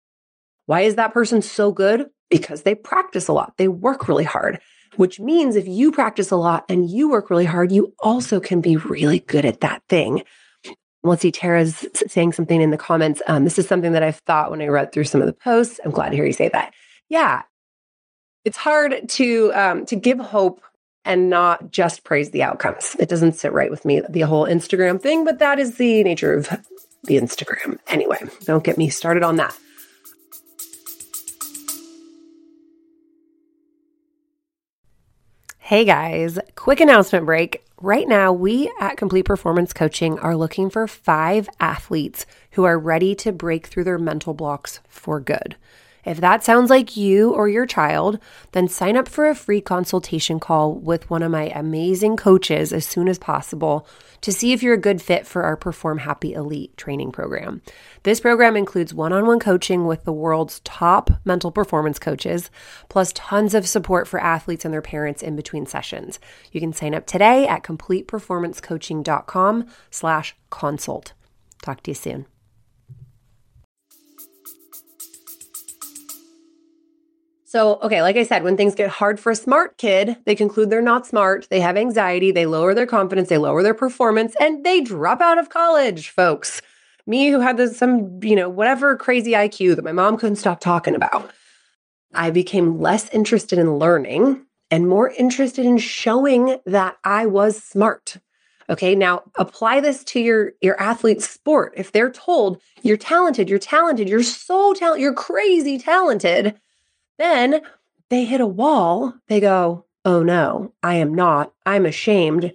Why 0.66 0.82
is 0.82 0.96
that 0.96 1.14
person 1.14 1.42
so 1.42 1.72
good? 1.72 2.06
Because 2.28 2.62
they 2.62 2.74
practice 2.74 3.28
a 3.28 3.32
lot, 3.32 3.54
they 3.56 3.68
work 3.68 4.08
really 4.08 4.24
hard 4.24 4.60
which 4.96 5.20
means 5.20 5.56
if 5.56 5.66
you 5.66 5.92
practice 5.92 6.30
a 6.30 6.36
lot 6.36 6.64
and 6.68 6.90
you 6.90 7.10
work 7.10 7.30
really 7.30 7.44
hard, 7.44 7.70
you 7.72 7.94
also 8.00 8.40
can 8.40 8.60
be 8.60 8.76
really 8.76 9.20
good 9.20 9.44
at 9.44 9.60
that 9.60 9.82
thing. 9.88 10.22
Let's 11.06 11.22
see, 11.22 11.32
Tara's 11.32 11.86
saying 11.94 12.32
something 12.32 12.60
in 12.60 12.70
the 12.70 12.76
comments. 12.76 13.22
Um, 13.26 13.44
this 13.44 13.58
is 13.58 13.68
something 13.68 13.92
that 13.92 14.02
I've 14.02 14.16
thought 14.18 14.50
when 14.50 14.60
I 14.60 14.66
read 14.66 14.92
through 14.92 15.04
some 15.04 15.20
of 15.20 15.26
the 15.26 15.32
posts. 15.32 15.80
I'm 15.84 15.90
glad 15.90 16.10
to 16.10 16.16
hear 16.16 16.26
you 16.26 16.32
say 16.32 16.48
that. 16.48 16.74
Yeah, 17.08 17.42
it's 18.44 18.56
hard 18.56 19.08
to 19.08 19.52
um, 19.54 19.86
to 19.86 19.96
give 19.96 20.18
hope 20.18 20.62
and 21.04 21.30
not 21.30 21.70
just 21.70 22.04
praise 22.04 22.30
the 22.30 22.42
outcomes. 22.42 22.96
It 22.98 23.08
doesn't 23.08 23.34
sit 23.34 23.52
right 23.52 23.70
with 23.70 23.84
me, 23.84 24.02
the 24.08 24.22
whole 24.22 24.46
Instagram 24.46 25.00
thing, 25.00 25.24
but 25.24 25.38
that 25.38 25.58
is 25.58 25.76
the 25.76 26.02
nature 26.02 26.34
of 26.34 26.48
the 27.04 27.16
Instagram. 27.16 27.78
Anyway, 27.86 28.18
don't 28.44 28.64
get 28.64 28.76
me 28.76 28.88
started 28.88 29.22
on 29.22 29.36
that. 29.36 29.56
Hey 35.58 35.84
guys, 35.84 36.38
quick 36.54 36.78
announcement 36.80 37.26
break. 37.26 37.65
Right 37.82 38.08
now, 38.08 38.32
we 38.32 38.72
at 38.80 38.96
Complete 38.96 39.26
Performance 39.26 39.74
Coaching 39.74 40.18
are 40.20 40.34
looking 40.34 40.70
for 40.70 40.88
five 40.88 41.46
athletes 41.60 42.24
who 42.52 42.64
are 42.64 42.78
ready 42.78 43.14
to 43.16 43.32
break 43.32 43.66
through 43.66 43.84
their 43.84 43.98
mental 43.98 44.32
blocks 44.32 44.80
for 44.88 45.20
good. 45.20 45.56
If 46.06 46.20
that 46.20 46.44
sounds 46.44 46.70
like 46.70 46.96
you 46.96 47.32
or 47.32 47.48
your 47.48 47.66
child, 47.66 48.20
then 48.52 48.68
sign 48.68 48.96
up 48.96 49.08
for 49.08 49.28
a 49.28 49.34
free 49.34 49.60
consultation 49.60 50.38
call 50.38 50.72
with 50.72 51.10
one 51.10 51.24
of 51.24 51.32
my 51.32 51.48
amazing 51.48 52.16
coaches 52.16 52.72
as 52.72 52.86
soon 52.86 53.08
as 53.08 53.18
possible 53.18 53.88
to 54.20 54.32
see 54.32 54.52
if 54.52 54.62
you're 54.62 54.74
a 54.74 54.78
good 54.78 55.02
fit 55.02 55.26
for 55.26 55.42
our 55.42 55.56
Perform 55.56 55.98
Happy 55.98 56.32
Elite 56.32 56.76
training 56.76 57.10
program. 57.10 57.60
This 58.04 58.20
program 58.20 58.56
includes 58.56 58.94
one 58.94 59.12
on 59.12 59.26
one 59.26 59.40
coaching 59.40 59.84
with 59.84 60.04
the 60.04 60.12
world's 60.12 60.60
top 60.60 61.10
mental 61.24 61.50
performance 61.50 61.98
coaches, 61.98 62.52
plus 62.88 63.12
tons 63.12 63.52
of 63.52 63.66
support 63.66 64.06
for 64.06 64.20
athletes 64.20 64.64
and 64.64 64.72
their 64.72 64.80
parents 64.80 65.24
in 65.24 65.34
between 65.34 65.66
sessions. 65.66 66.20
You 66.52 66.60
can 66.60 66.72
sign 66.72 66.94
up 66.94 67.06
today 67.06 67.48
at 67.48 67.64
completeperformancecoaching.com 67.64 69.66
slash 69.90 70.36
consult. 70.50 71.14
Talk 71.62 71.82
to 71.82 71.90
you 71.90 71.96
soon. 71.96 72.26
So, 77.48 77.78
okay, 77.80 78.02
like 78.02 78.16
I 78.16 78.24
said, 78.24 78.42
when 78.42 78.56
things 78.56 78.74
get 78.74 78.90
hard 78.90 79.20
for 79.20 79.30
a 79.30 79.36
smart 79.36 79.78
kid, 79.78 80.16
they 80.24 80.34
conclude 80.34 80.68
they're 80.68 80.82
not 80.82 81.06
smart, 81.06 81.46
they 81.48 81.60
have 81.60 81.76
anxiety, 81.76 82.32
they 82.32 82.44
lower 82.44 82.74
their 82.74 82.86
confidence, 82.86 83.28
they 83.28 83.38
lower 83.38 83.62
their 83.62 83.72
performance, 83.72 84.34
and 84.40 84.64
they 84.64 84.80
drop 84.80 85.20
out 85.20 85.38
of 85.38 85.48
college, 85.48 86.10
folks. 86.10 86.60
me 87.06 87.30
who 87.30 87.38
had 87.38 87.56
this, 87.56 87.78
some, 87.78 88.18
you 88.20 88.34
know, 88.34 88.48
whatever 88.48 88.96
crazy 88.96 89.30
IQ 89.30 89.76
that 89.76 89.84
my 89.84 89.92
mom 89.92 90.16
couldn't 90.16 90.36
stop 90.36 90.58
talking 90.58 90.96
about. 90.96 91.30
I 92.12 92.30
became 92.30 92.80
less 92.80 93.08
interested 93.10 93.60
in 93.60 93.76
learning 93.76 94.44
and 94.72 94.88
more 94.88 95.10
interested 95.10 95.64
in 95.64 95.78
showing 95.78 96.58
that 96.66 96.96
I 97.04 97.26
was 97.26 97.62
smart. 97.62 98.16
Okay, 98.68 98.96
now 98.96 99.22
apply 99.36 99.80
this 99.80 100.02
to 100.02 100.18
your 100.18 100.54
your 100.60 100.80
athlete's 100.82 101.30
sport. 101.30 101.74
If 101.76 101.92
they're 101.92 102.10
told 102.10 102.60
you're 102.82 102.96
talented, 102.96 103.48
you're 103.48 103.60
talented, 103.60 104.08
you're 104.08 104.24
so 104.24 104.74
talented, 104.74 105.02
you're 105.02 105.14
crazy 105.14 105.78
talented, 105.78 106.58
then 107.18 107.60
they 108.10 108.24
hit 108.24 108.40
a 108.40 108.46
wall. 108.46 109.14
They 109.28 109.40
go, 109.40 109.84
"Oh 110.04 110.22
no, 110.22 110.72
I 110.82 110.94
am 110.94 111.14
not. 111.14 111.52
I'm 111.64 111.86
ashamed. 111.86 112.52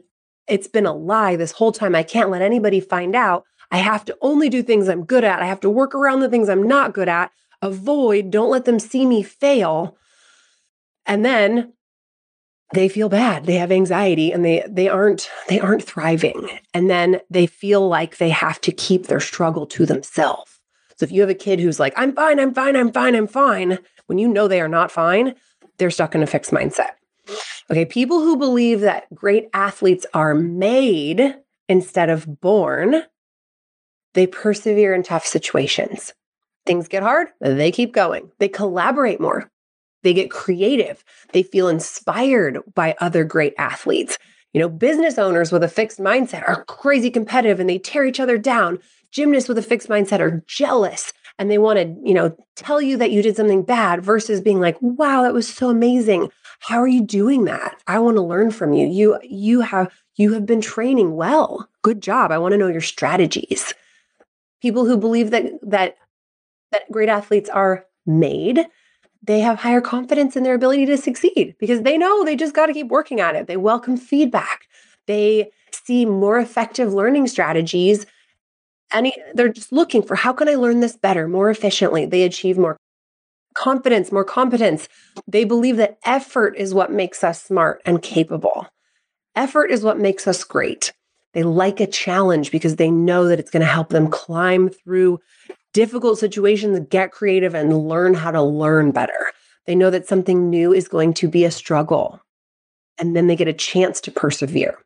It's 0.48 0.68
been 0.68 0.86
a 0.86 0.94
lie 0.94 1.36
this 1.36 1.54
whole 1.54 1.72
time. 1.72 1.96
I 1.96 2.04
can't 2.04 2.30
let 2.30 2.42
anybody 2.42 2.80
find 2.80 3.16
out. 3.16 3.46
I 3.72 3.78
have 3.78 4.04
to 4.06 4.18
only 4.22 4.50
do 4.50 4.64
things 4.64 4.90
I'm 4.90 5.06
good 5.06 5.24
at. 5.24 5.42
I 5.42 5.46
have 5.46 5.62
to 5.62 5.70
work 5.70 5.96
around 5.96 6.20
the 6.20 6.30
things 6.30 6.50
I'm 6.50 6.68
not 6.68 6.94
good 6.94 7.08
at. 7.08 7.32
Avoid, 7.62 8.32
don't 8.32 8.52
let 8.52 8.66
them 8.66 8.80
see 8.80 9.06
me 9.06 9.24
fail." 9.24 9.98
And 11.06 11.26
then 11.26 11.74
they 12.74 12.88
feel 12.88 13.10
bad 13.10 13.46
they 13.46 13.56
have 13.56 13.72
anxiety 13.72 14.32
and 14.32 14.44
they 14.46 14.64
they 14.68 14.88
aren't 14.88 15.30
they 15.50 15.60
aren't 15.60 15.84
thriving 15.84 16.50
and 16.74 16.90
then 16.90 17.20
they 17.30 17.46
feel 17.46 17.88
like 17.88 18.18
they 18.18 18.30
have 18.30 18.60
to 18.62 18.72
keep 18.72 19.08
their 19.08 19.20
struggle 19.20 19.66
to 19.66 19.86
themselves 19.86 20.60
so 20.96 21.04
if 21.04 21.12
you 21.12 21.22
have 21.22 21.30
a 21.30 21.36
kid 21.36 21.60
who's 21.60 21.80
like 21.80 21.94
i'm 21.98 22.14
fine 22.14 22.40
i'm 22.40 22.54
fine 22.54 22.76
i'm 22.76 22.92
fine 22.92 23.16
i'm 23.16 23.28
fine 23.28 23.78
when 24.12 24.18
you 24.18 24.28
know 24.28 24.48
they 24.50 24.60
are 24.60 24.68
not 24.68 24.92
fine 24.92 25.34
they're 25.78 25.90
stuck 25.90 26.14
in 26.14 26.22
a 26.22 26.28
fixed 26.28 26.52
mindset 26.52 26.92
okay 27.70 27.86
people 27.86 28.20
who 28.20 28.36
believe 28.36 28.82
that 28.82 29.06
great 29.16 29.50
athletes 29.54 30.06
are 30.14 30.36
made 30.36 31.36
instead 31.70 32.10
of 32.10 32.42
born 32.42 33.04
they 34.14 34.28
persevere 34.28 34.94
in 34.94 35.02
tough 35.02 35.26
situations 35.26 36.14
things 36.66 36.90
get 36.90 37.04
hard 37.04 37.30
they 37.40 37.72
keep 37.72 37.94
going 37.94 38.30
they 38.40 38.50
collaborate 38.50 39.22
more 39.22 39.50
they 40.04 40.14
get 40.14 40.32
creative. 40.32 41.04
They 41.32 41.44
feel 41.44 41.68
inspired 41.68 42.60
by 42.74 42.96
other 43.00 43.24
great 43.24 43.54
athletes. 43.58 44.18
You 44.54 44.60
know, 44.60 44.70
business 44.70 45.18
owners 45.18 45.52
with 45.52 45.64
a 45.64 45.70
fixed 45.70 46.00
mindset 46.00 46.48
are 46.48 46.66
crazy 46.66 47.10
competitive 47.10 47.60
and 47.60 47.70
they 47.70 47.78
tear 47.78 48.06
each 48.06 48.20
other 48.20 48.38
down. 48.38 48.80
Gymnasts 49.12 49.48
with 49.48 49.58
a 49.58 49.64
fixed 49.64 49.88
mindset 49.88 50.20
are 50.20 50.44
jealous 50.48 51.14
and 51.42 51.50
they 51.50 51.58
want 51.58 51.80
to, 51.80 52.08
you 52.08 52.14
know, 52.14 52.38
tell 52.56 52.80
you 52.80 52.98
that 52.98 53.10
you 53.10 53.24
did 53.24 53.36
something 53.36 53.64
bad 53.64 54.04
versus 54.04 54.40
being 54.42 54.60
like, 54.60 54.78
"Wow, 54.80 55.24
that 55.24 55.34
was 55.34 55.48
so 55.48 55.72
amazing. 55.72 56.32
How 56.60 56.78
are 56.78 56.88
you 56.88 57.02
doing 57.02 57.46
that? 57.46 57.82
I 57.88 57.98
want 57.98 58.18
to 58.18 58.22
learn 58.22 58.52
from 58.52 58.74
you. 58.74 58.86
You 58.88 59.18
you 59.24 59.62
have 59.62 59.92
you 60.18 60.34
have 60.34 60.46
been 60.46 60.62
training 60.62 61.16
well. 61.16 61.68
Good 61.82 62.00
job. 62.00 62.32
I 62.32 62.38
want 62.38 62.52
to 62.52 62.60
know 62.60 62.68
your 62.68 62.80
strategies." 62.80 63.74
People 64.62 64.86
who 64.86 64.98
believe 64.98 65.32
that 65.32 65.46
that 65.64 65.96
that 66.72 66.92
great 66.92 67.10
athletes 67.10 67.50
are 67.50 67.88
made 68.06 68.68
they 69.24 69.40
have 69.40 69.60
higher 69.60 69.82
confidence 69.82 70.36
in 70.36 70.44
their 70.44 70.56
ability 70.56 70.86
to 70.88 70.98
succeed 70.98 71.56
because 71.60 71.84
they 71.84 71.96
know 71.96 72.24
they 72.24 72.36
just 72.36 72.56
got 72.56 72.66
to 72.66 72.74
keep 72.74 72.88
working 72.88 73.20
at 73.20 73.36
it. 73.36 73.46
They 73.46 73.56
welcome 73.56 73.96
feedback. 73.96 74.68
They 75.06 75.52
see 75.72 76.06
more 76.06 76.40
effective 76.40 76.92
learning 76.92 77.28
strategies. 77.28 78.08
And 78.94 79.12
they're 79.34 79.50
just 79.50 79.72
looking 79.72 80.04
for 80.04 80.16
how 80.16 80.34
can 80.34 80.50
I 80.50 80.56
learn 80.56 80.82
this 80.82 80.98
better, 80.98 81.28
more 81.28 81.50
efficiently? 81.50 82.06
They 82.06 82.24
achieve 82.24 82.58
more 82.58 82.78
confidence, 83.54 84.12
more 84.12 84.26
competence. 84.26 84.88
They 85.28 85.46
believe 85.46 85.78
that 85.78 85.98
effort 86.06 86.56
is 86.58 86.74
what 86.74 86.92
makes 86.92 87.24
us 87.24 87.44
smart 87.44 87.82
and 87.86 88.02
capable. 88.02 88.68
Effort 89.36 89.72
is 89.72 89.84
what 89.84 90.00
makes 90.00 90.28
us 90.28 90.44
great. 90.44 90.92
They 91.34 91.44
like 91.44 91.80
a 91.80 91.88
challenge 91.88 92.52
because 92.52 92.76
they 92.76 92.92
know 92.92 93.26
that 93.28 93.40
it's 93.40 93.52
going 93.52 93.62
to 93.62 93.68
help 93.68 93.90
them 93.90 94.10
climb 94.10 94.70
through 94.70 95.20
difficult 95.74 96.20
situations, 96.20 96.88
get 96.90 97.12
creative 97.12 97.56
and 97.56 97.88
learn 97.88 98.14
how 98.14 98.32
to 98.32 98.42
learn 98.42 98.92
better. 98.92 99.32
They 99.66 99.76
know 99.76 99.90
that 99.90 100.08
something 100.08 100.50
new 100.50 100.74
is 100.74 100.88
going 100.88 101.14
to 101.16 101.30
be 101.30 101.46
a 101.46 101.52
struggle, 101.52 102.20
and 103.00 103.16
then 103.16 103.28
they 103.28 103.36
get 103.36 103.48
a 103.48 103.54
chance 103.54 104.02
to 104.02 104.12
persevere. 104.12 104.78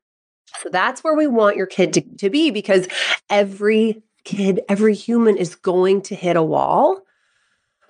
So 0.61 0.69
that's 0.69 1.03
where 1.03 1.15
we 1.15 1.27
want 1.27 1.57
your 1.57 1.65
kid 1.65 1.93
to, 1.93 2.01
to 2.17 2.29
be 2.29 2.51
because 2.51 2.87
every 3.29 4.03
kid, 4.23 4.61
every 4.69 4.95
human 4.95 5.37
is 5.37 5.55
going 5.55 6.01
to 6.03 6.15
hit 6.15 6.35
a 6.35 6.43
wall. 6.43 7.01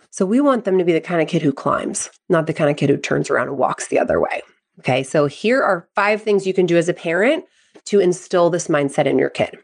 So 0.09 0.25
we 0.25 0.39
want 0.39 0.65
them 0.65 0.77
to 0.77 0.85
be 0.85 0.93
the 0.93 1.01
kind 1.01 1.21
of 1.21 1.27
kid 1.27 1.41
who 1.41 1.51
climbs, 1.51 2.09
not 2.29 2.47
the 2.47 2.53
kind 2.53 2.69
of 2.69 2.77
kid 2.77 2.89
who 2.89 2.97
turns 2.97 3.29
around 3.29 3.49
and 3.49 3.57
walks 3.57 3.87
the 3.87 3.99
other 3.99 4.19
way. 4.19 4.41
Okay, 4.79 5.03
so 5.03 5.25
here 5.25 5.61
are 5.61 5.87
five 5.95 6.21
things 6.21 6.45
you 6.45 6.53
can 6.53 6.65
do 6.65 6.77
as 6.77 6.89
a 6.89 6.93
parent 6.93 7.45
to 7.85 7.99
instill 7.99 8.49
this 8.49 8.67
mindset 8.67 9.05
in 9.05 9.17
your 9.17 9.29
kid. 9.29 9.57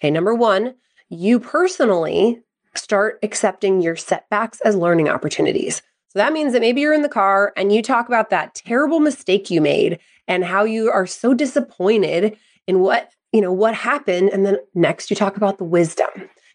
Okay, 0.00 0.10
number 0.10 0.34
one, 0.34 0.74
you 1.08 1.38
personally 1.38 2.40
start 2.74 3.18
accepting 3.22 3.80
your 3.80 3.96
setbacks 3.96 4.60
as 4.62 4.76
learning 4.76 5.08
opportunities. 5.08 5.82
So 6.08 6.18
that 6.18 6.32
means 6.32 6.52
that 6.52 6.60
maybe 6.60 6.80
you're 6.80 6.94
in 6.94 7.02
the 7.02 7.08
car 7.08 7.52
and 7.56 7.72
you 7.72 7.82
talk 7.82 8.08
about 8.08 8.30
that 8.30 8.54
terrible 8.54 9.00
mistake 9.00 9.50
you 9.50 9.60
made 9.60 9.98
and 10.28 10.44
how 10.44 10.64
you 10.64 10.90
are 10.90 11.06
so 11.06 11.34
disappointed 11.34 12.36
in 12.66 12.80
what, 12.80 13.12
you 13.32 13.40
know, 13.40 13.52
what 13.52 13.74
happened 13.74 14.30
and 14.30 14.44
then 14.44 14.58
next 14.74 15.10
you 15.10 15.16
talk 15.16 15.36
about 15.36 15.58
the 15.58 15.64
wisdom. 15.64 16.08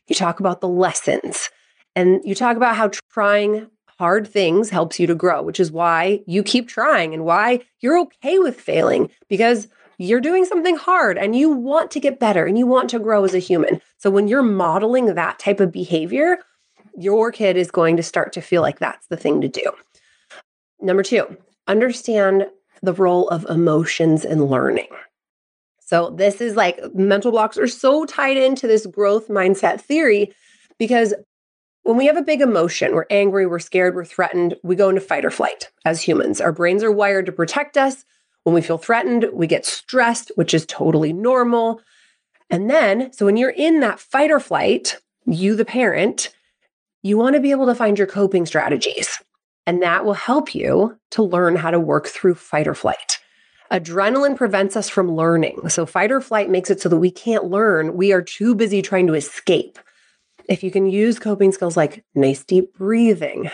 You 0.08 0.16
talk 0.16 0.40
about 0.40 0.62
the 0.62 0.68
lessons 0.68 1.50
and 1.96 2.22
you 2.24 2.36
talk 2.36 2.58
about 2.58 2.76
how 2.76 2.90
trying 3.12 3.68
hard 3.98 4.28
things 4.28 4.70
helps 4.70 5.00
you 5.00 5.08
to 5.08 5.16
grow, 5.16 5.42
which 5.44 5.60
is 5.60 5.72
why 5.72 6.22
you 6.26 6.42
keep 6.42 6.68
trying 6.68 7.14
and 7.14 7.24
why 7.24 7.60
you're 7.82 8.00
okay 8.00 8.40
with 8.40 8.60
failing 8.60 9.10
because 9.30 9.68
you're 10.00 10.20
doing 10.20 10.46
something 10.46 10.76
hard 10.76 11.20
and 11.20 11.36
you 11.36 11.52
want 11.52 11.92
to 11.92 12.00
get 12.00 12.20
better 12.20 12.46
and 12.46 12.58
you 12.58 12.66
want 12.66 12.90
to 12.90 12.98
grow 12.98 13.24
as 13.24 13.36
a 13.36 13.40
human. 13.40 13.80
So 13.98 14.10
when 14.10 14.28
you're 14.28 14.42
modeling 14.42 15.14
that 15.14 15.38
type 15.38 15.60
of 15.60 15.72
behavior, 15.72 16.40
your 16.98 17.32
kid 17.32 17.56
is 17.56 17.70
going 17.70 17.98
to 17.98 18.04
start 18.04 18.34
to 18.34 18.42
feel 18.42 18.64
like 18.64 18.80
that's 18.80 19.06
the 19.08 19.18
thing 19.18 19.42
to 19.42 19.48
do. 19.48 19.72
Number 20.80 21.04
two, 21.04 21.38
understand 21.68 22.48
the 22.82 22.94
role 22.94 23.28
of 23.30 23.46
emotions 23.50 24.26
in 24.26 24.46
learning. 24.46 24.88
So, 25.80 26.10
this 26.10 26.40
is 26.40 26.56
like 26.56 26.80
mental 26.94 27.32
blocks 27.32 27.58
are 27.58 27.68
so 27.68 28.06
tied 28.06 28.38
into 28.38 28.68
this 28.68 28.86
growth 28.86 29.28
mindset 29.28 29.82
theory 29.82 30.32
because 30.80 31.14
when 31.84 31.98
we 31.98 32.06
have 32.06 32.18
a 32.18 32.22
big 32.22 32.42
emotion, 32.42 32.94
we're 32.94 33.06
angry, 33.10 33.46
we're 33.46 33.60
scared, 33.60 33.96
we're 33.96 34.06
threatened, 34.06 34.56
we 34.64 34.76
go 34.76 34.90
into 34.90 35.02
fight 35.02 35.26
or 35.26 35.32
flight 35.32 35.70
as 35.84 36.02
humans. 36.02 36.40
Our 36.40 36.52
brains 36.52 36.84
are 36.84 36.92
wired 36.92 37.26
to 37.26 37.32
protect 37.32 37.76
us. 37.76 38.06
When 38.44 38.56
we 38.56 38.62
feel 38.62 38.78
threatened, 38.78 39.28
we 39.34 39.48
get 39.48 39.66
stressed, 39.66 40.32
which 40.36 40.54
is 40.54 40.66
totally 40.66 41.14
normal. 41.14 41.82
And 42.50 42.70
then, 42.70 43.12
so 43.14 43.26
when 43.26 43.38
you're 43.38 43.50
in 43.50 43.80
that 43.80 44.00
fight 44.00 44.32
or 44.32 44.40
flight, 44.40 44.98
you, 45.26 45.56
the 45.56 45.66
parent, 45.66 46.30
you 47.04 47.18
want 47.18 47.36
to 47.36 47.42
be 47.42 47.52
able 47.52 47.66
to 47.68 47.76
find 47.76 47.98
your 47.98 48.08
coping 48.08 48.46
strategies. 48.46 49.20
And 49.66 49.82
that 49.82 50.06
will 50.06 50.14
help 50.14 50.56
you 50.56 50.98
to 51.12 51.24
learn 51.24 51.56
how 51.56 51.72
to 51.72 51.80
work 51.80 52.08
through 52.08 52.36
fight 52.36 52.68
or 52.68 52.76
flight. 52.76 53.20
Adrenaline 53.72 54.36
prevents 54.36 54.76
us 54.76 54.90
from 54.90 55.16
learning. 55.16 55.70
So, 55.70 55.86
fight 55.86 56.12
or 56.12 56.20
flight 56.20 56.50
makes 56.50 56.70
it 56.70 56.82
so 56.82 56.90
that 56.90 56.98
we 56.98 57.12
can't 57.12 57.46
learn. 57.46 57.96
We 57.96 58.12
are 58.12 58.22
too 58.22 58.54
busy 58.54 58.82
trying 58.82 59.08
to 59.08 59.14
escape. 59.14 59.80
If 60.50 60.64
you 60.64 60.72
can 60.72 60.90
use 60.90 61.20
coping 61.20 61.54
skills 61.54 61.78
like 61.78 62.04
nice 62.14 62.44
deep 62.44 62.74
breathing, 62.74 63.50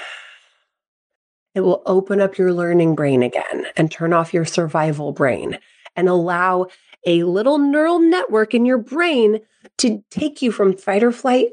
it 1.53 1.61
will 1.61 1.83
open 1.85 2.19
up 2.19 2.37
your 2.37 2.53
learning 2.53 2.95
brain 2.95 3.21
again 3.21 3.67
and 3.75 3.91
turn 3.91 4.13
off 4.13 4.33
your 4.33 4.45
survival 4.45 5.11
brain 5.11 5.59
and 5.95 6.09
allow 6.09 6.67
a 7.05 7.23
little 7.23 7.57
neural 7.57 7.99
network 7.99 8.53
in 8.53 8.65
your 8.65 8.77
brain 8.77 9.39
to 9.77 10.03
take 10.09 10.41
you 10.41 10.51
from 10.51 10.75
fight 10.75 11.03
or 11.03 11.11
flight 11.11 11.47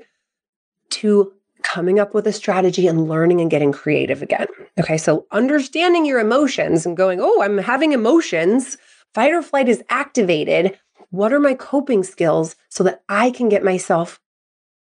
to 0.90 1.32
coming 1.64 1.98
up 1.98 2.14
with 2.14 2.26
a 2.26 2.32
strategy 2.32 2.86
and 2.86 3.08
learning 3.08 3.40
and 3.40 3.50
getting 3.50 3.72
creative 3.72 4.22
again. 4.22 4.46
Okay, 4.78 4.96
so 4.96 5.26
understanding 5.32 6.06
your 6.06 6.20
emotions 6.20 6.86
and 6.86 6.96
going, 6.96 7.18
oh, 7.20 7.42
I'm 7.42 7.58
having 7.58 7.92
emotions, 7.92 8.76
fight 9.12 9.32
or 9.32 9.42
flight 9.42 9.68
is 9.68 9.82
activated. 9.88 10.78
What 11.10 11.32
are 11.32 11.40
my 11.40 11.54
coping 11.54 12.04
skills 12.04 12.54
so 12.68 12.84
that 12.84 13.02
I 13.08 13.30
can 13.30 13.48
get 13.48 13.64
myself 13.64 14.20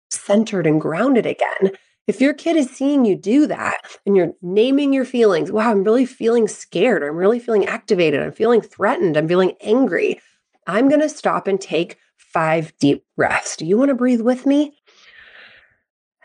centered 0.10 0.66
and 0.66 0.82
grounded 0.82 1.26
again? 1.26 1.72
If 2.08 2.20
your 2.20 2.34
kid 2.34 2.56
is 2.56 2.70
seeing 2.70 3.06
you 3.06 3.16
do 3.16 3.48
that 3.48 3.78
and 4.06 4.18
you're 4.18 4.34
naming 4.42 4.92
your 4.92 5.06
feelings, 5.06 5.52
wow, 5.52 5.70
I'm 5.70 5.84
really 5.84 6.06
feeling 6.06 6.48
scared. 6.48 7.04
I'm 7.04 7.16
really 7.16 7.40
feeling 7.40 7.66
activated. 7.66 8.22
I'm 8.22 8.32
feeling 8.32 8.62
threatened. 8.62 9.18
I'm 9.18 9.28
feeling 9.28 9.54
angry. 9.62 10.20
I'm 10.68 10.90
going 10.90 11.02
to 11.02 11.10
stop 11.10 11.48
and 11.48 11.62
take 11.62 11.98
five 12.18 12.74
deep 12.80 13.06
breaths. 13.16 13.56
Do 13.56 13.66
you 13.66 13.78
want 13.78 13.90
to 13.90 13.96
breathe 13.96 14.22
with 14.22 14.46
me? 14.46 14.78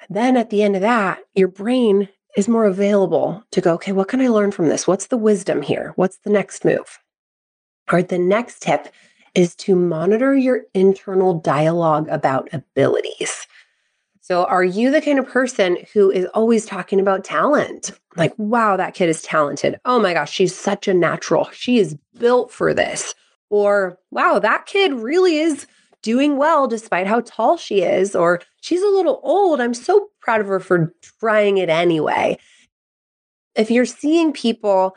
Then 0.08 0.36
at 0.36 0.50
the 0.50 0.62
end 0.62 0.76
of 0.76 0.82
that, 0.82 1.20
your 1.34 1.48
brain 1.48 2.08
is 2.36 2.48
more 2.48 2.66
available 2.66 3.42
to 3.50 3.60
go, 3.60 3.74
okay, 3.74 3.92
what 3.92 4.08
can 4.08 4.20
I 4.20 4.28
learn 4.28 4.52
from 4.52 4.68
this? 4.68 4.86
What's 4.86 5.06
the 5.06 5.16
wisdom 5.16 5.62
here? 5.62 5.92
What's 5.96 6.18
the 6.18 6.30
next 6.30 6.64
move? 6.64 6.98
All 7.88 7.96
right, 7.96 8.08
the 8.08 8.18
next 8.18 8.62
tip 8.62 8.88
is 9.34 9.54
to 9.54 9.74
monitor 9.76 10.34
your 10.34 10.62
internal 10.74 11.34
dialogue 11.34 12.08
about 12.08 12.48
abilities. 12.52 13.46
So, 14.20 14.44
are 14.44 14.64
you 14.64 14.90
the 14.90 15.00
kind 15.00 15.20
of 15.20 15.28
person 15.28 15.78
who 15.92 16.10
is 16.10 16.26
always 16.34 16.66
talking 16.66 16.98
about 16.98 17.22
talent? 17.22 17.92
Like, 18.16 18.34
wow, 18.38 18.76
that 18.76 18.94
kid 18.94 19.08
is 19.08 19.22
talented. 19.22 19.78
Oh 19.84 20.00
my 20.00 20.14
gosh, 20.14 20.32
she's 20.32 20.54
such 20.54 20.88
a 20.88 20.94
natural. 20.94 21.48
She 21.52 21.78
is 21.78 21.96
built 22.18 22.50
for 22.50 22.74
this. 22.74 23.14
Or, 23.50 23.98
wow, 24.10 24.40
that 24.40 24.66
kid 24.66 24.94
really 24.94 25.36
is 25.36 25.68
doing 26.06 26.36
well 26.36 26.68
despite 26.68 27.08
how 27.08 27.20
tall 27.20 27.56
she 27.56 27.82
is, 27.82 28.14
or 28.14 28.40
she's 28.60 28.80
a 28.80 28.88
little 28.88 29.18
old. 29.24 29.60
I'm 29.60 29.74
so 29.74 30.10
proud 30.20 30.40
of 30.40 30.46
her 30.46 30.60
for 30.60 30.94
trying 31.18 31.58
it 31.58 31.68
anyway. 31.68 32.38
If 33.56 33.72
you're 33.72 33.84
seeing 33.84 34.32
people 34.32 34.96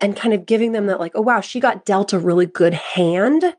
and 0.00 0.16
kind 0.16 0.34
of 0.34 0.46
giving 0.46 0.72
them 0.72 0.86
that, 0.86 0.98
like, 0.98 1.12
oh, 1.14 1.20
wow, 1.20 1.40
she 1.40 1.60
got 1.60 1.84
dealt 1.84 2.12
a 2.12 2.18
really 2.18 2.46
good 2.46 2.74
hand, 2.74 3.54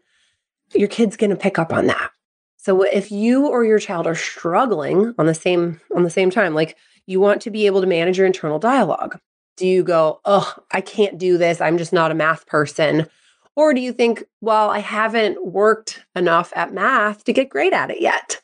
your 0.76 0.90
kid's 0.90 1.16
going 1.16 1.30
to 1.30 1.38
pick 1.38 1.58
up 1.58 1.72
on 1.72 1.88
that. 1.88 2.12
So 2.58 2.82
if 2.82 3.14
you 3.14 3.48
or 3.48 3.64
your 3.64 3.80
child 3.80 4.06
are 4.06 4.14
struggling 4.14 5.16
on 5.18 5.26
the 5.26 5.34
same 5.34 5.80
on 5.96 6.04
the 6.04 6.10
same 6.10 6.30
time, 6.32 6.54
like 6.54 6.76
you 7.06 7.22
want 7.22 7.42
to 7.44 7.50
be 7.50 7.66
able 7.66 7.80
to 7.80 7.88
manage 7.88 8.18
your 8.18 8.28
internal 8.28 8.60
dialogue. 8.60 9.18
Do 9.56 9.66
you 9.66 9.84
go, 9.84 10.20
"Oh, 10.26 10.54
I 10.70 10.82
can't 10.82 11.18
do 11.18 11.38
this. 11.38 11.62
I'm 11.62 11.78
just 11.78 11.94
not 11.94 12.12
a 12.12 12.16
math 12.16 12.46
person." 12.46 13.08
Or 13.56 13.74
do 13.74 13.82
you 13.82 13.92
think, 13.94 14.24
"Well, 14.42 14.70
I 14.70 14.80
haven't 14.80 15.46
worked 15.46 16.06
enough 16.16 16.54
at 16.56 16.74
math 16.74 17.24
to 17.26 17.34
get 17.34 17.50
great 17.50 17.74
at 17.74 17.92
it 17.92 18.02
yet." 18.02 18.42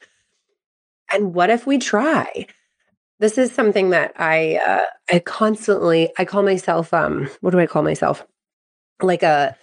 And 1.13 1.34
what 1.34 1.50
if 1.50 1.65
we 1.68 1.78
try? 1.78 2.48
This 3.20 3.38
is 3.38 3.52
something 3.52 3.91
that 3.91 4.13
I 4.18 4.58
uh, 4.58 4.86
I 5.12 5.20
constantly 5.20 6.12
I 6.18 6.26
call 6.26 6.44
myself 6.44 6.94
um 6.94 7.30
what 7.41 7.52
do 7.52 7.60
I 7.60 7.68
call 7.68 7.84
myself? 7.84 8.26
Like 9.02 9.24
a 9.24 9.56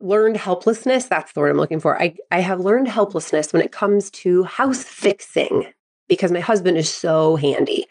learned 0.00 0.36
helplessness. 0.36 1.06
That's 1.06 1.32
the 1.32 1.40
word 1.40 1.50
I'm 1.50 1.56
looking 1.56 1.80
for. 1.80 2.00
I, 2.00 2.14
I 2.30 2.40
have 2.40 2.60
learned 2.60 2.88
helplessness 2.88 3.52
when 3.52 3.62
it 3.62 3.72
comes 3.72 4.10
to 4.12 4.44
house 4.44 4.84
fixing 4.84 5.72
because 6.08 6.32
my 6.32 6.40
husband 6.40 6.78
is 6.78 6.92
so 6.92 7.36
handy. 7.36 7.86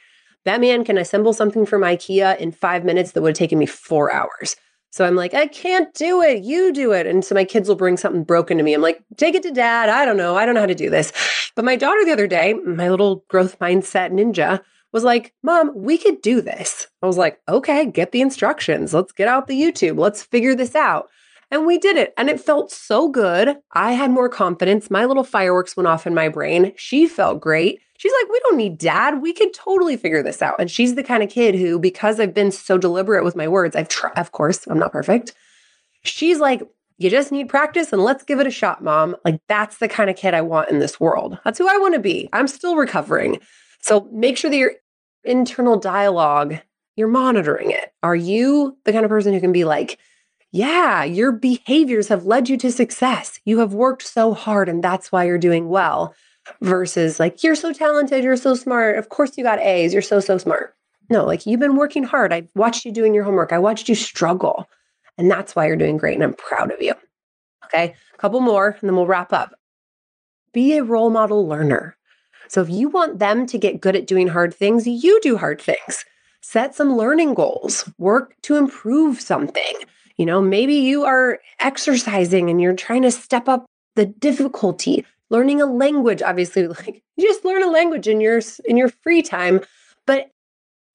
That 0.46 0.62
man 0.62 0.86
can 0.86 0.98
assemble 0.98 1.34
something 1.34 1.66
from 1.66 1.82
IKEA 1.82 2.38
in 2.38 2.52
five 2.52 2.86
minutes 2.86 3.12
that 3.12 3.22
would 3.22 3.32
have 3.32 3.38
taken 3.38 3.60
me 3.60 3.66
four 3.66 4.14
hours. 4.14 4.56
So 4.98 5.06
I'm 5.06 5.14
like, 5.14 5.36
I 5.36 5.46
can't 5.46 5.94
do 5.94 6.24
it. 6.24 6.44
You 6.44 6.74
do 6.74 6.92
it. 6.92 7.06
And 7.06 7.24
so 7.24 7.36
my 7.36 7.44
kids 7.44 7.70
will 7.70 7.76
bring 7.76 7.98
something 7.98 8.24
broken 8.24 8.58
to 8.58 8.64
me. 8.64 8.74
I'm 8.74 8.82
like, 8.82 9.00
take 9.16 9.36
it 9.36 9.44
to 9.44 9.52
dad. 9.52 9.90
I 9.90 10.06
don't 10.06 10.18
know. 10.18 10.36
I 10.36 10.44
don't 10.44 10.56
know 10.56 10.62
how 10.62 10.66
to 10.66 10.74
do 10.74 10.90
this. 10.90 11.14
But 11.56 11.66
my 11.66 11.76
daughter 11.76 12.04
the 12.04 12.14
other 12.14 12.26
day, 12.26 12.54
my 12.54 12.90
little 12.90 13.24
growth 13.28 13.60
mindset 13.60 14.12
ninja, 14.12 14.60
was 14.92 15.04
like, 15.04 15.36
Mom, 15.44 15.72
we 15.76 16.00
could 16.00 16.24
do 16.24 16.42
this. 16.42 16.88
I 17.04 17.06
was 17.06 17.16
like, 17.16 17.40
okay, 17.48 17.86
get 17.86 18.12
the 18.12 18.22
instructions. 18.22 18.92
Let's 18.92 19.12
get 19.12 19.28
out 19.28 19.46
the 19.46 19.62
YouTube. 19.62 20.00
Let's 20.00 20.24
figure 20.24 20.56
this 20.56 20.74
out. 20.74 21.10
And 21.50 21.66
we 21.66 21.78
did 21.78 21.96
it. 21.96 22.14
And 22.18 22.30
it 22.30 22.42
felt 22.42 22.72
so 22.72 23.08
good. 23.08 23.56
I 23.72 23.94
had 23.94 24.12
more 24.12 24.30
confidence. 24.30 24.92
My 24.92 25.06
little 25.06 25.24
fireworks 25.24 25.78
went 25.78 25.88
off 25.88 26.06
in 26.06 26.14
my 26.14 26.28
brain. 26.28 26.74
She 26.76 27.08
felt 27.08 27.40
great. 27.40 27.80
She's 27.98 28.12
like, 28.22 28.30
we 28.30 28.40
don't 28.44 28.58
need 28.58 28.78
dad. 28.78 29.22
We 29.22 29.34
could 29.34 29.54
totally 29.54 29.98
figure 29.98 30.22
this 30.22 30.42
out. 30.42 30.56
And 30.60 30.70
she's 30.70 30.96
the 30.96 31.04
kind 31.04 31.24
of 31.24 31.30
kid 31.30 31.56
who, 31.56 31.80
because 31.80 32.20
I've 32.20 32.34
been 32.34 32.52
so 32.52 32.78
deliberate 32.78 33.24
with 33.24 33.36
my 33.36 33.48
words, 33.48 33.76
I've 33.76 33.90
tried, 33.90 34.18
of 34.18 34.32
course, 34.34 34.68
I'm 34.68 34.78
not 34.78 34.92
perfect. 34.92 35.34
She's 36.04 36.40
like, 36.40 36.62
you 37.00 37.10
just 37.10 37.32
need 37.32 37.50
practice 37.50 37.94
and 37.94 38.04
let's 38.04 38.24
give 38.24 38.40
it 38.40 38.48
a 38.48 38.52
shot, 38.52 38.84
mom. 38.84 39.16
Like, 39.24 39.40
that's 39.48 39.78
the 39.78 39.88
kind 39.88 40.10
of 40.10 40.16
kid 40.16 40.34
I 40.34 40.42
want 40.42 40.70
in 40.70 40.80
this 40.80 41.00
world. 41.00 41.40
That's 41.44 41.58
who 41.58 41.68
I 41.68 41.78
want 41.78 41.94
to 41.94 42.00
be. 42.00 42.28
I'm 42.34 42.48
still 42.48 42.76
recovering. 42.76 43.40
So 43.82 44.10
make 44.12 44.38
sure 44.38 44.50
that 44.50 44.58
your 44.58 44.74
internal 45.24 45.80
dialogue, 45.80 46.58
you're 46.96 47.08
monitoring 47.08 47.72
it. 47.72 47.94
Are 48.04 48.16
you 48.16 48.78
the 48.84 48.92
kind 48.92 49.06
of 49.06 49.10
person 49.10 49.34
who 49.34 49.40
can 49.40 49.52
be 49.52 49.64
like, 49.64 50.00
yeah, 50.52 51.04
your 51.04 51.32
behaviors 51.32 52.08
have 52.08 52.26
led 52.26 52.50
you 52.50 52.58
to 52.58 52.72
success. 52.72 53.40
You 53.46 53.60
have 53.60 53.74
worked 53.74 54.04
so 54.04 54.34
hard 54.34 54.70
and 54.70 54.84
that's 54.84 55.12
why 55.12 55.26
you're 55.26 55.38
doing 55.38 55.70
well. 55.70 56.16
Versus 56.62 57.20
like, 57.20 57.44
you're 57.44 57.56
so 57.56 57.74
talented, 57.74 58.24
you're 58.24 58.38
so 58.38 58.56
smart. 58.56 58.98
Of 58.98 59.10
course 59.10 59.38
you 59.38 59.44
got 59.44 59.60
A's, 59.60 59.92
you're 59.92 60.02
so, 60.02 60.22
so 60.22 60.38
smart. 60.38 60.76
No, 61.10 61.26
like 61.26 61.46
you've 61.46 61.60
been 61.60 61.76
working 61.76 62.04
hard. 62.04 62.32
I 62.32 62.48
watched 62.56 62.86
you 62.86 62.92
doing 62.92 63.14
your 63.14 63.26
homework. 63.26 63.52
I 63.52 63.60
watched 63.60 63.90
you 63.90 63.96
struggle. 63.96 64.70
And 65.18 65.30
that's 65.30 65.56
why 65.56 65.68
you're 65.68 65.76
doing 65.76 65.98
great. 65.98 66.16
And 66.16 66.24
I'm 66.24 66.36
proud 66.36 66.72
of 66.72 66.82
you. 66.82 66.94
Okay. 67.66 67.96
A 68.14 68.18
couple 68.18 68.40
more 68.40 68.78
and 68.80 68.90
then 68.90 68.96
we'll 68.96 69.08
wrap 69.08 69.34
up. 69.34 69.54
Be 70.54 70.78
a 70.78 70.84
role 70.84 71.10
model 71.10 71.46
learner. 71.46 71.98
So 72.48 72.62
if 72.62 72.70
you 72.70 72.88
want 72.88 73.20
them 73.20 73.46
to 73.48 73.58
get 73.58 73.82
good 73.82 73.96
at 73.96 74.08
doing 74.08 74.28
hard 74.30 74.54
things, 74.54 74.88
you 74.88 75.20
do 75.22 75.38
hard 75.38 75.62
things. 75.62 76.06
Set 76.40 76.74
some 76.74 76.96
learning 76.96 77.34
goals, 77.34 77.90
work 77.98 78.36
to 78.44 78.56
improve 78.56 79.20
something. 79.20 79.74
You 80.18 80.26
know, 80.26 80.42
maybe 80.42 80.76
you 80.76 81.06
are 81.06 81.40
exercising 81.60 82.50
and 82.50 82.60
you're 82.60 82.76
trying 82.76 83.04
to 83.04 83.12
step 83.12 83.48
up 83.48 83.66
the 83.96 84.06
difficulty. 84.06 85.06
Learning 85.30 85.62
a 85.62 85.66
language, 85.66 86.22
obviously, 86.22 86.68
like 86.68 87.04
you 87.16 87.28
just 87.28 87.46
learn 87.46 87.64
a 87.64 87.70
language 87.70 88.08
in 88.08 88.22
your 88.22 88.42
in 88.66 88.78
your 88.78 88.90
free 88.90 89.22
time. 89.22 89.62
But 90.06 90.32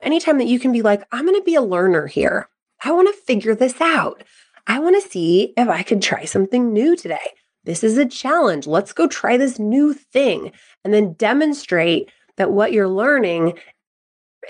anytime 0.01 0.39
that 0.39 0.49
you 0.49 0.59
can 0.59 0.73
be 0.73 0.83
like, 0.83 1.03
I'm 1.13 1.25
going 1.25 1.39
to 1.39 1.45
be 1.45 1.55
a 1.55 1.63
learner 1.63 2.07
here. 2.07 2.49
I 2.85 2.91
want 2.93 3.15
to 3.15 3.23
figure 3.23 3.55
this 3.55 3.81
out. 3.81 4.25
I 4.67 4.79
want 4.79 5.01
to 5.01 5.09
see 5.09 5.53
if 5.57 5.69
I 5.69 5.83
could 5.83 6.03
try 6.03 6.25
something 6.25 6.73
new 6.73 6.97
today. 6.97 7.19
This 7.65 7.85
is 7.85 7.97
a 7.97 8.07
challenge. 8.07 8.67
Let's 8.67 8.93
go 8.93 9.07
try 9.07 9.37
this 9.37 9.59
new 9.59 9.93
thing 9.93 10.53
and 10.85 10.93
then 10.93 11.13
demonstrate 11.15 12.11
that 12.37 12.51
what 12.51 12.73
you're 12.73 12.89
learning 12.89 13.59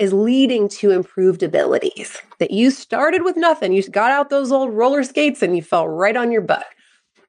is 0.00 0.12
leading 0.12 0.68
to 0.68 0.90
improved 0.90 1.42
abilities. 1.42 2.18
That 2.38 2.50
you 2.50 2.70
started 2.70 3.22
with 3.22 3.36
nothing. 3.36 3.72
You 3.72 3.82
got 3.88 4.10
out 4.10 4.30
those 4.30 4.52
old 4.52 4.72
roller 4.72 5.04
skates 5.04 5.42
and 5.42 5.54
you 5.56 5.62
fell 5.62 5.88
right 5.88 6.16
on 6.16 6.32
your 6.32 6.40
butt. 6.40 6.66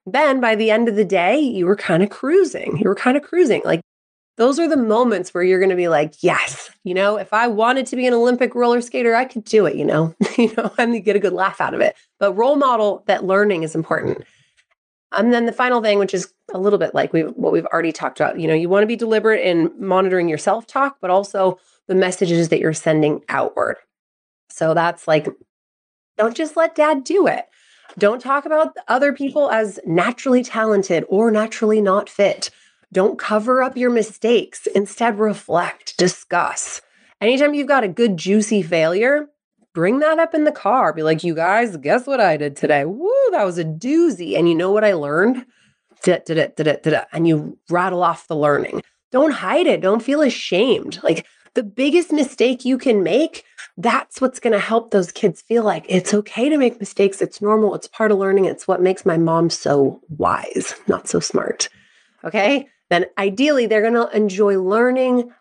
Then 0.06 0.42
by 0.42 0.56
the 0.56 0.72
end 0.72 0.90
of 0.90 0.96
the 0.96 1.06
day, 1.06 1.40
you 1.40 1.66
were 1.66 1.76
kind 1.76 2.04
of 2.04 2.10
cruising. 2.10 2.78
You 2.78 2.90
were 2.90 2.96
kind 2.96 3.16
of 3.16 3.24
cruising. 3.24 3.62
Like 3.64 3.82
those 4.38 4.60
are 4.60 4.68
the 4.68 4.78
moments 4.78 5.34
where 5.34 5.44
you're 5.44 5.60
going 5.60 5.70
to 5.70 5.76
be 5.76 5.88
like, 5.88 6.16
yes, 6.22 6.72
you 6.84 6.94
know, 6.94 7.18
if 7.18 7.34
I 7.34 7.48
wanted 7.48 7.86
to 7.88 7.96
be 7.96 8.08
an 8.08 8.14
Olympic 8.14 8.56
roller 8.56 8.82
skater, 8.82 9.16
I 9.16 9.26
could 9.26 9.44
do 9.44 9.66
it, 9.66 9.76
you 9.76 9.86
know, 9.86 10.16
you 10.38 10.54
know, 10.58 10.74
and 10.78 10.94
you 10.94 11.00
get 11.00 11.16
a 11.16 11.20
good 11.20 11.34
laugh 11.34 11.62
out 11.62 11.74
of 11.74 11.82
it. 11.82 11.96
But 12.20 12.34
role 12.34 12.56
model 12.56 13.04
that 13.08 13.26
learning 13.26 13.64
is 13.64 13.76
important. 13.76 14.24
And 15.12 15.32
then 15.32 15.46
the 15.46 15.54
final 15.54 15.82
thing, 15.82 16.00
which 16.00 16.14
is 16.14 16.34
a 16.52 16.58
little 16.58 16.80
bit 16.80 16.96
like 16.96 17.14
we 17.14 17.22
what 17.22 17.54
we've 17.54 17.68
already 17.68 17.92
talked 17.92 18.20
about, 18.20 18.40
you 18.40 18.48
know, 18.48 18.56
you 18.56 18.68
want 18.68 18.82
to 18.82 18.88
be 18.88 18.96
deliberate 18.96 19.46
in 19.46 19.72
monitoring 19.78 20.28
your 20.28 20.40
self 20.40 20.66
talk, 20.66 20.98
but 21.00 21.12
also 21.12 21.60
the 21.88 21.96
messages 21.96 22.50
that 22.50 22.60
you're 22.60 22.74
sending 22.74 23.22
outward. 23.30 23.78
So 24.50 24.74
that's 24.74 25.08
like, 25.08 25.28
don't 26.18 26.36
just 26.36 26.56
let 26.56 26.76
dad 26.76 27.04
do 27.04 27.28
it. 27.28 27.46
Don't 27.98 28.22
talk 28.22 28.46
about 28.46 28.76
other 28.88 29.14
people 29.14 29.52
as 29.52 29.80
naturally 29.86 30.44
talented 30.44 31.06
or 31.10 31.30
naturally 31.32 31.82
not 31.82 32.10
fit. 32.10 32.50
Don't 32.92 33.20
cover 33.20 33.62
up 33.62 33.76
your 33.76 33.90
mistakes. 33.90 34.68
Instead, 34.68 35.20
reflect, 35.20 35.98
discuss. 35.98 36.82
Anytime 37.20 37.54
you've 37.54 37.68
got 37.68 37.84
a 37.84 37.88
good, 37.88 38.18
juicy 38.18 38.62
failure, 38.62 39.28
bring 39.74 40.00
that 40.00 40.20
up 40.20 40.34
in 40.34 40.44
the 40.44 40.52
car. 40.52 40.94
Be 40.94 41.04
like, 41.04 41.24
you 41.24 41.34
guys, 41.34 41.76
guess 41.78 42.06
what 42.06 42.20
I 42.20 42.38
did 42.38 42.56
today? 42.56 42.86
Woo, 42.86 43.10
that 43.32 43.46
was 43.46 43.58
a 43.58 43.66
doozy. 43.66 44.38
And 44.38 44.48
you 44.48 44.56
know 44.56 44.72
what 44.72 44.84
I 44.84 44.94
learned? 44.94 45.46
And 46.06 47.28
you 47.28 47.58
rattle 47.70 48.04
off 48.04 48.28
the 48.28 48.36
learning. 48.36 48.84
Don't 49.12 49.32
hide 49.32 49.68
it. 49.68 49.82
Don't 49.82 50.04
feel 50.04 50.22
ashamed. 50.22 51.00
Like, 51.02 51.26
the 51.56 51.64
biggest 51.64 52.12
mistake 52.12 52.66
you 52.66 52.78
can 52.78 53.04
make, 53.04 53.44
that's 53.78 54.20
what's 54.20 54.40
going 54.40 54.54
to 54.54 54.60
help 54.60 54.92
those 54.92 55.12
kids 55.12 55.42
feel 55.42 55.64
like 55.64 55.86
it's 55.88 56.14
okay 56.14 56.50
to 56.50 56.58
make 56.58 56.80
mistakes. 56.80 57.22
It's 57.22 57.42
normal. 57.42 57.76
It's 57.76 57.88
part 57.88 58.12
of 58.12 58.18
learning. 58.18 58.46
It's 58.46 58.68
what 58.68 58.82
makes 58.82 59.06
my 59.06 59.18
mom 59.18 59.50
so 59.50 60.02
wise, 60.10 60.76
not 60.88 61.08
so 61.08 61.20
smart. 61.20 61.70
Okay. 62.24 62.70
Then 62.90 63.06
ideally, 63.18 63.66
they're 63.66 63.82
going 63.82 63.94
to 63.94 64.16
enjoy 64.16 64.60
learning 64.60 65.32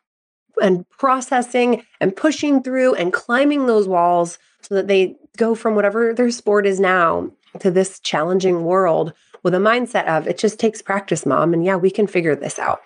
and 0.60 0.88
processing 0.90 1.84
and 2.00 2.14
pushing 2.14 2.62
through 2.62 2.94
and 2.94 3.12
climbing 3.12 3.66
those 3.66 3.88
walls 3.88 4.38
so 4.60 4.74
that 4.74 4.88
they 4.88 5.16
go 5.36 5.54
from 5.54 5.74
whatever 5.74 6.12
their 6.14 6.30
sport 6.30 6.66
is 6.66 6.78
now 6.78 7.30
to 7.58 7.70
this 7.70 7.98
challenging 8.00 8.64
world 8.64 9.12
with 9.42 9.54
a 9.54 9.58
mindset 9.58 10.06
of 10.06 10.26
it 10.26 10.38
just 10.38 10.58
takes 10.58 10.82
practice, 10.82 11.26
mom. 11.26 11.52
And 11.52 11.64
yeah, 11.64 11.76
we 11.76 11.90
can 11.90 12.06
figure 12.06 12.36
this 12.36 12.58
out. 12.58 12.80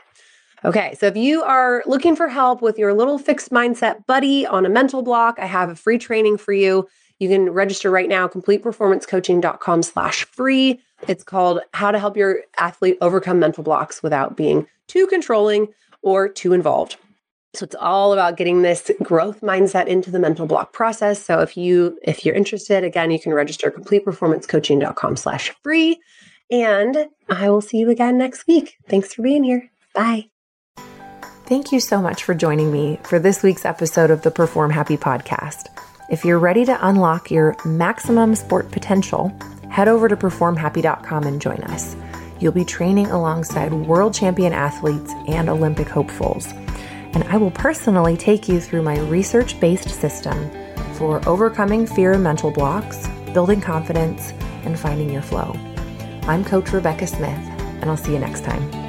Okay, 0.65 0.95
so 0.99 1.07
if 1.07 1.17
you 1.17 1.43
are 1.43 1.83
looking 1.87 2.17
for 2.17 2.29
help 2.29 2.63
with 2.63 2.79
your 2.79 2.95
little 2.95 3.19
fixed 3.19 3.51
mindset 3.51 4.07
buddy 4.07 4.47
on 4.47 4.67
a 4.67 4.71
mental 4.71 5.03
block, 5.03 5.39
I 5.39 5.47
have 5.47 5.69
a 5.69 5.77
free 5.77 5.99
training 5.99 6.39
for 6.39 6.53
you. 6.53 6.89
You 7.19 7.29
can 7.29 7.51
register 7.51 7.91
right 7.91 8.09
now, 8.09 8.29
completeperformancecoaching.com 8.29 9.83
slash 9.83 10.25
free. 10.25 10.81
It's 11.09 11.25
called 11.25 11.61
How 11.73 11.91
to 11.91 11.99
Help 11.99 12.17
Your 12.17 12.43
Athlete 12.59 12.99
Overcome 13.01 13.39
Mental 13.39 13.63
Blocks 13.63 14.03
Without 14.03 14.37
Being 14.37 14.67
Too 14.87 15.07
Controlling 15.07 15.69
or 16.03 16.29
Too 16.29 16.53
Involved. 16.53 16.97
So 17.55 17.65
it's 17.65 17.77
all 17.77 18.13
about 18.13 18.37
getting 18.37 18.61
this 18.61 18.91
growth 19.03 19.41
mindset 19.41 19.87
into 19.87 20.11
the 20.11 20.19
mental 20.19 20.47
block 20.47 20.75
process. 20.75 21.23
So 21.25 21.41
if 21.41 21.57
you 21.57 21.99
if 22.03 22.25
you're 22.25 22.35
interested, 22.35 22.85
again, 22.85 23.11
you 23.11 23.19
can 23.19 23.33
register 23.33 23.71
completeperformancecoaching.com 23.71 25.17
slash 25.17 25.53
free. 25.63 25.99
And 26.51 27.07
I 27.31 27.49
will 27.49 27.63
see 27.63 27.79
you 27.79 27.89
again 27.89 28.19
next 28.19 28.47
week. 28.47 28.77
Thanks 28.89 29.15
for 29.15 29.23
being 29.23 29.43
here. 29.43 29.71
Bye. 29.95 30.29
Thank 31.47 31.71
you 31.71 31.79
so 31.79 32.03
much 32.03 32.25
for 32.25 32.35
joining 32.35 32.73
me 32.73 32.99
for 33.05 33.21
this 33.21 33.45
week's 33.45 33.65
episode 33.65 34.11
of 34.11 34.23
the 34.23 34.33
Perform 34.33 34.69
Happy 34.69 34.97
podcast. 34.97 35.69
If 36.11 36.25
you're 36.25 36.41
ready 36.41 36.65
to 36.65 36.89
unlock 36.89 37.31
your 37.31 37.55
maximum 37.65 38.35
sport 38.35 38.73
potential, 38.73 39.33
head 39.71 39.87
over 39.87 40.09
to 40.09 40.17
performhappy.com 40.17 41.23
and 41.23 41.41
join 41.41 41.59
us. 41.59 41.95
You'll 42.41 42.51
be 42.51 42.65
training 42.65 43.13
alongside 43.13 43.73
world 43.73 44.13
champion 44.13 44.53
athletes 44.53 45.13
and 45.29 45.49
Olympic 45.49 45.87
hopefuls. 45.87 46.49
And 47.15 47.23
I 47.23 47.37
will 47.37 47.53
personally 47.53 48.17
take 48.17 48.49
you 48.49 48.59
through 48.59 48.83
my 48.83 48.99
research 49.03 49.61
based 49.61 49.89
system 49.89 50.51
for 50.95 51.27
overcoming 51.29 51.87
fear 51.87 52.15
and 52.15 52.25
mental 52.25 52.51
blocks, 52.51 53.07
building 53.33 53.61
confidence, 53.61 54.33
and 54.65 54.77
finding 54.77 55.11
your 55.11 55.23
flow. 55.23 55.53
I'm 56.23 56.45
Coach 56.45 56.73
Rebecca 56.73 57.07
Smith 57.07 57.39
and 57.81 57.85
I'll 57.85 57.97
see 57.97 58.15
you 58.15 58.19
next 58.19 58.43
time. 58.43 58.86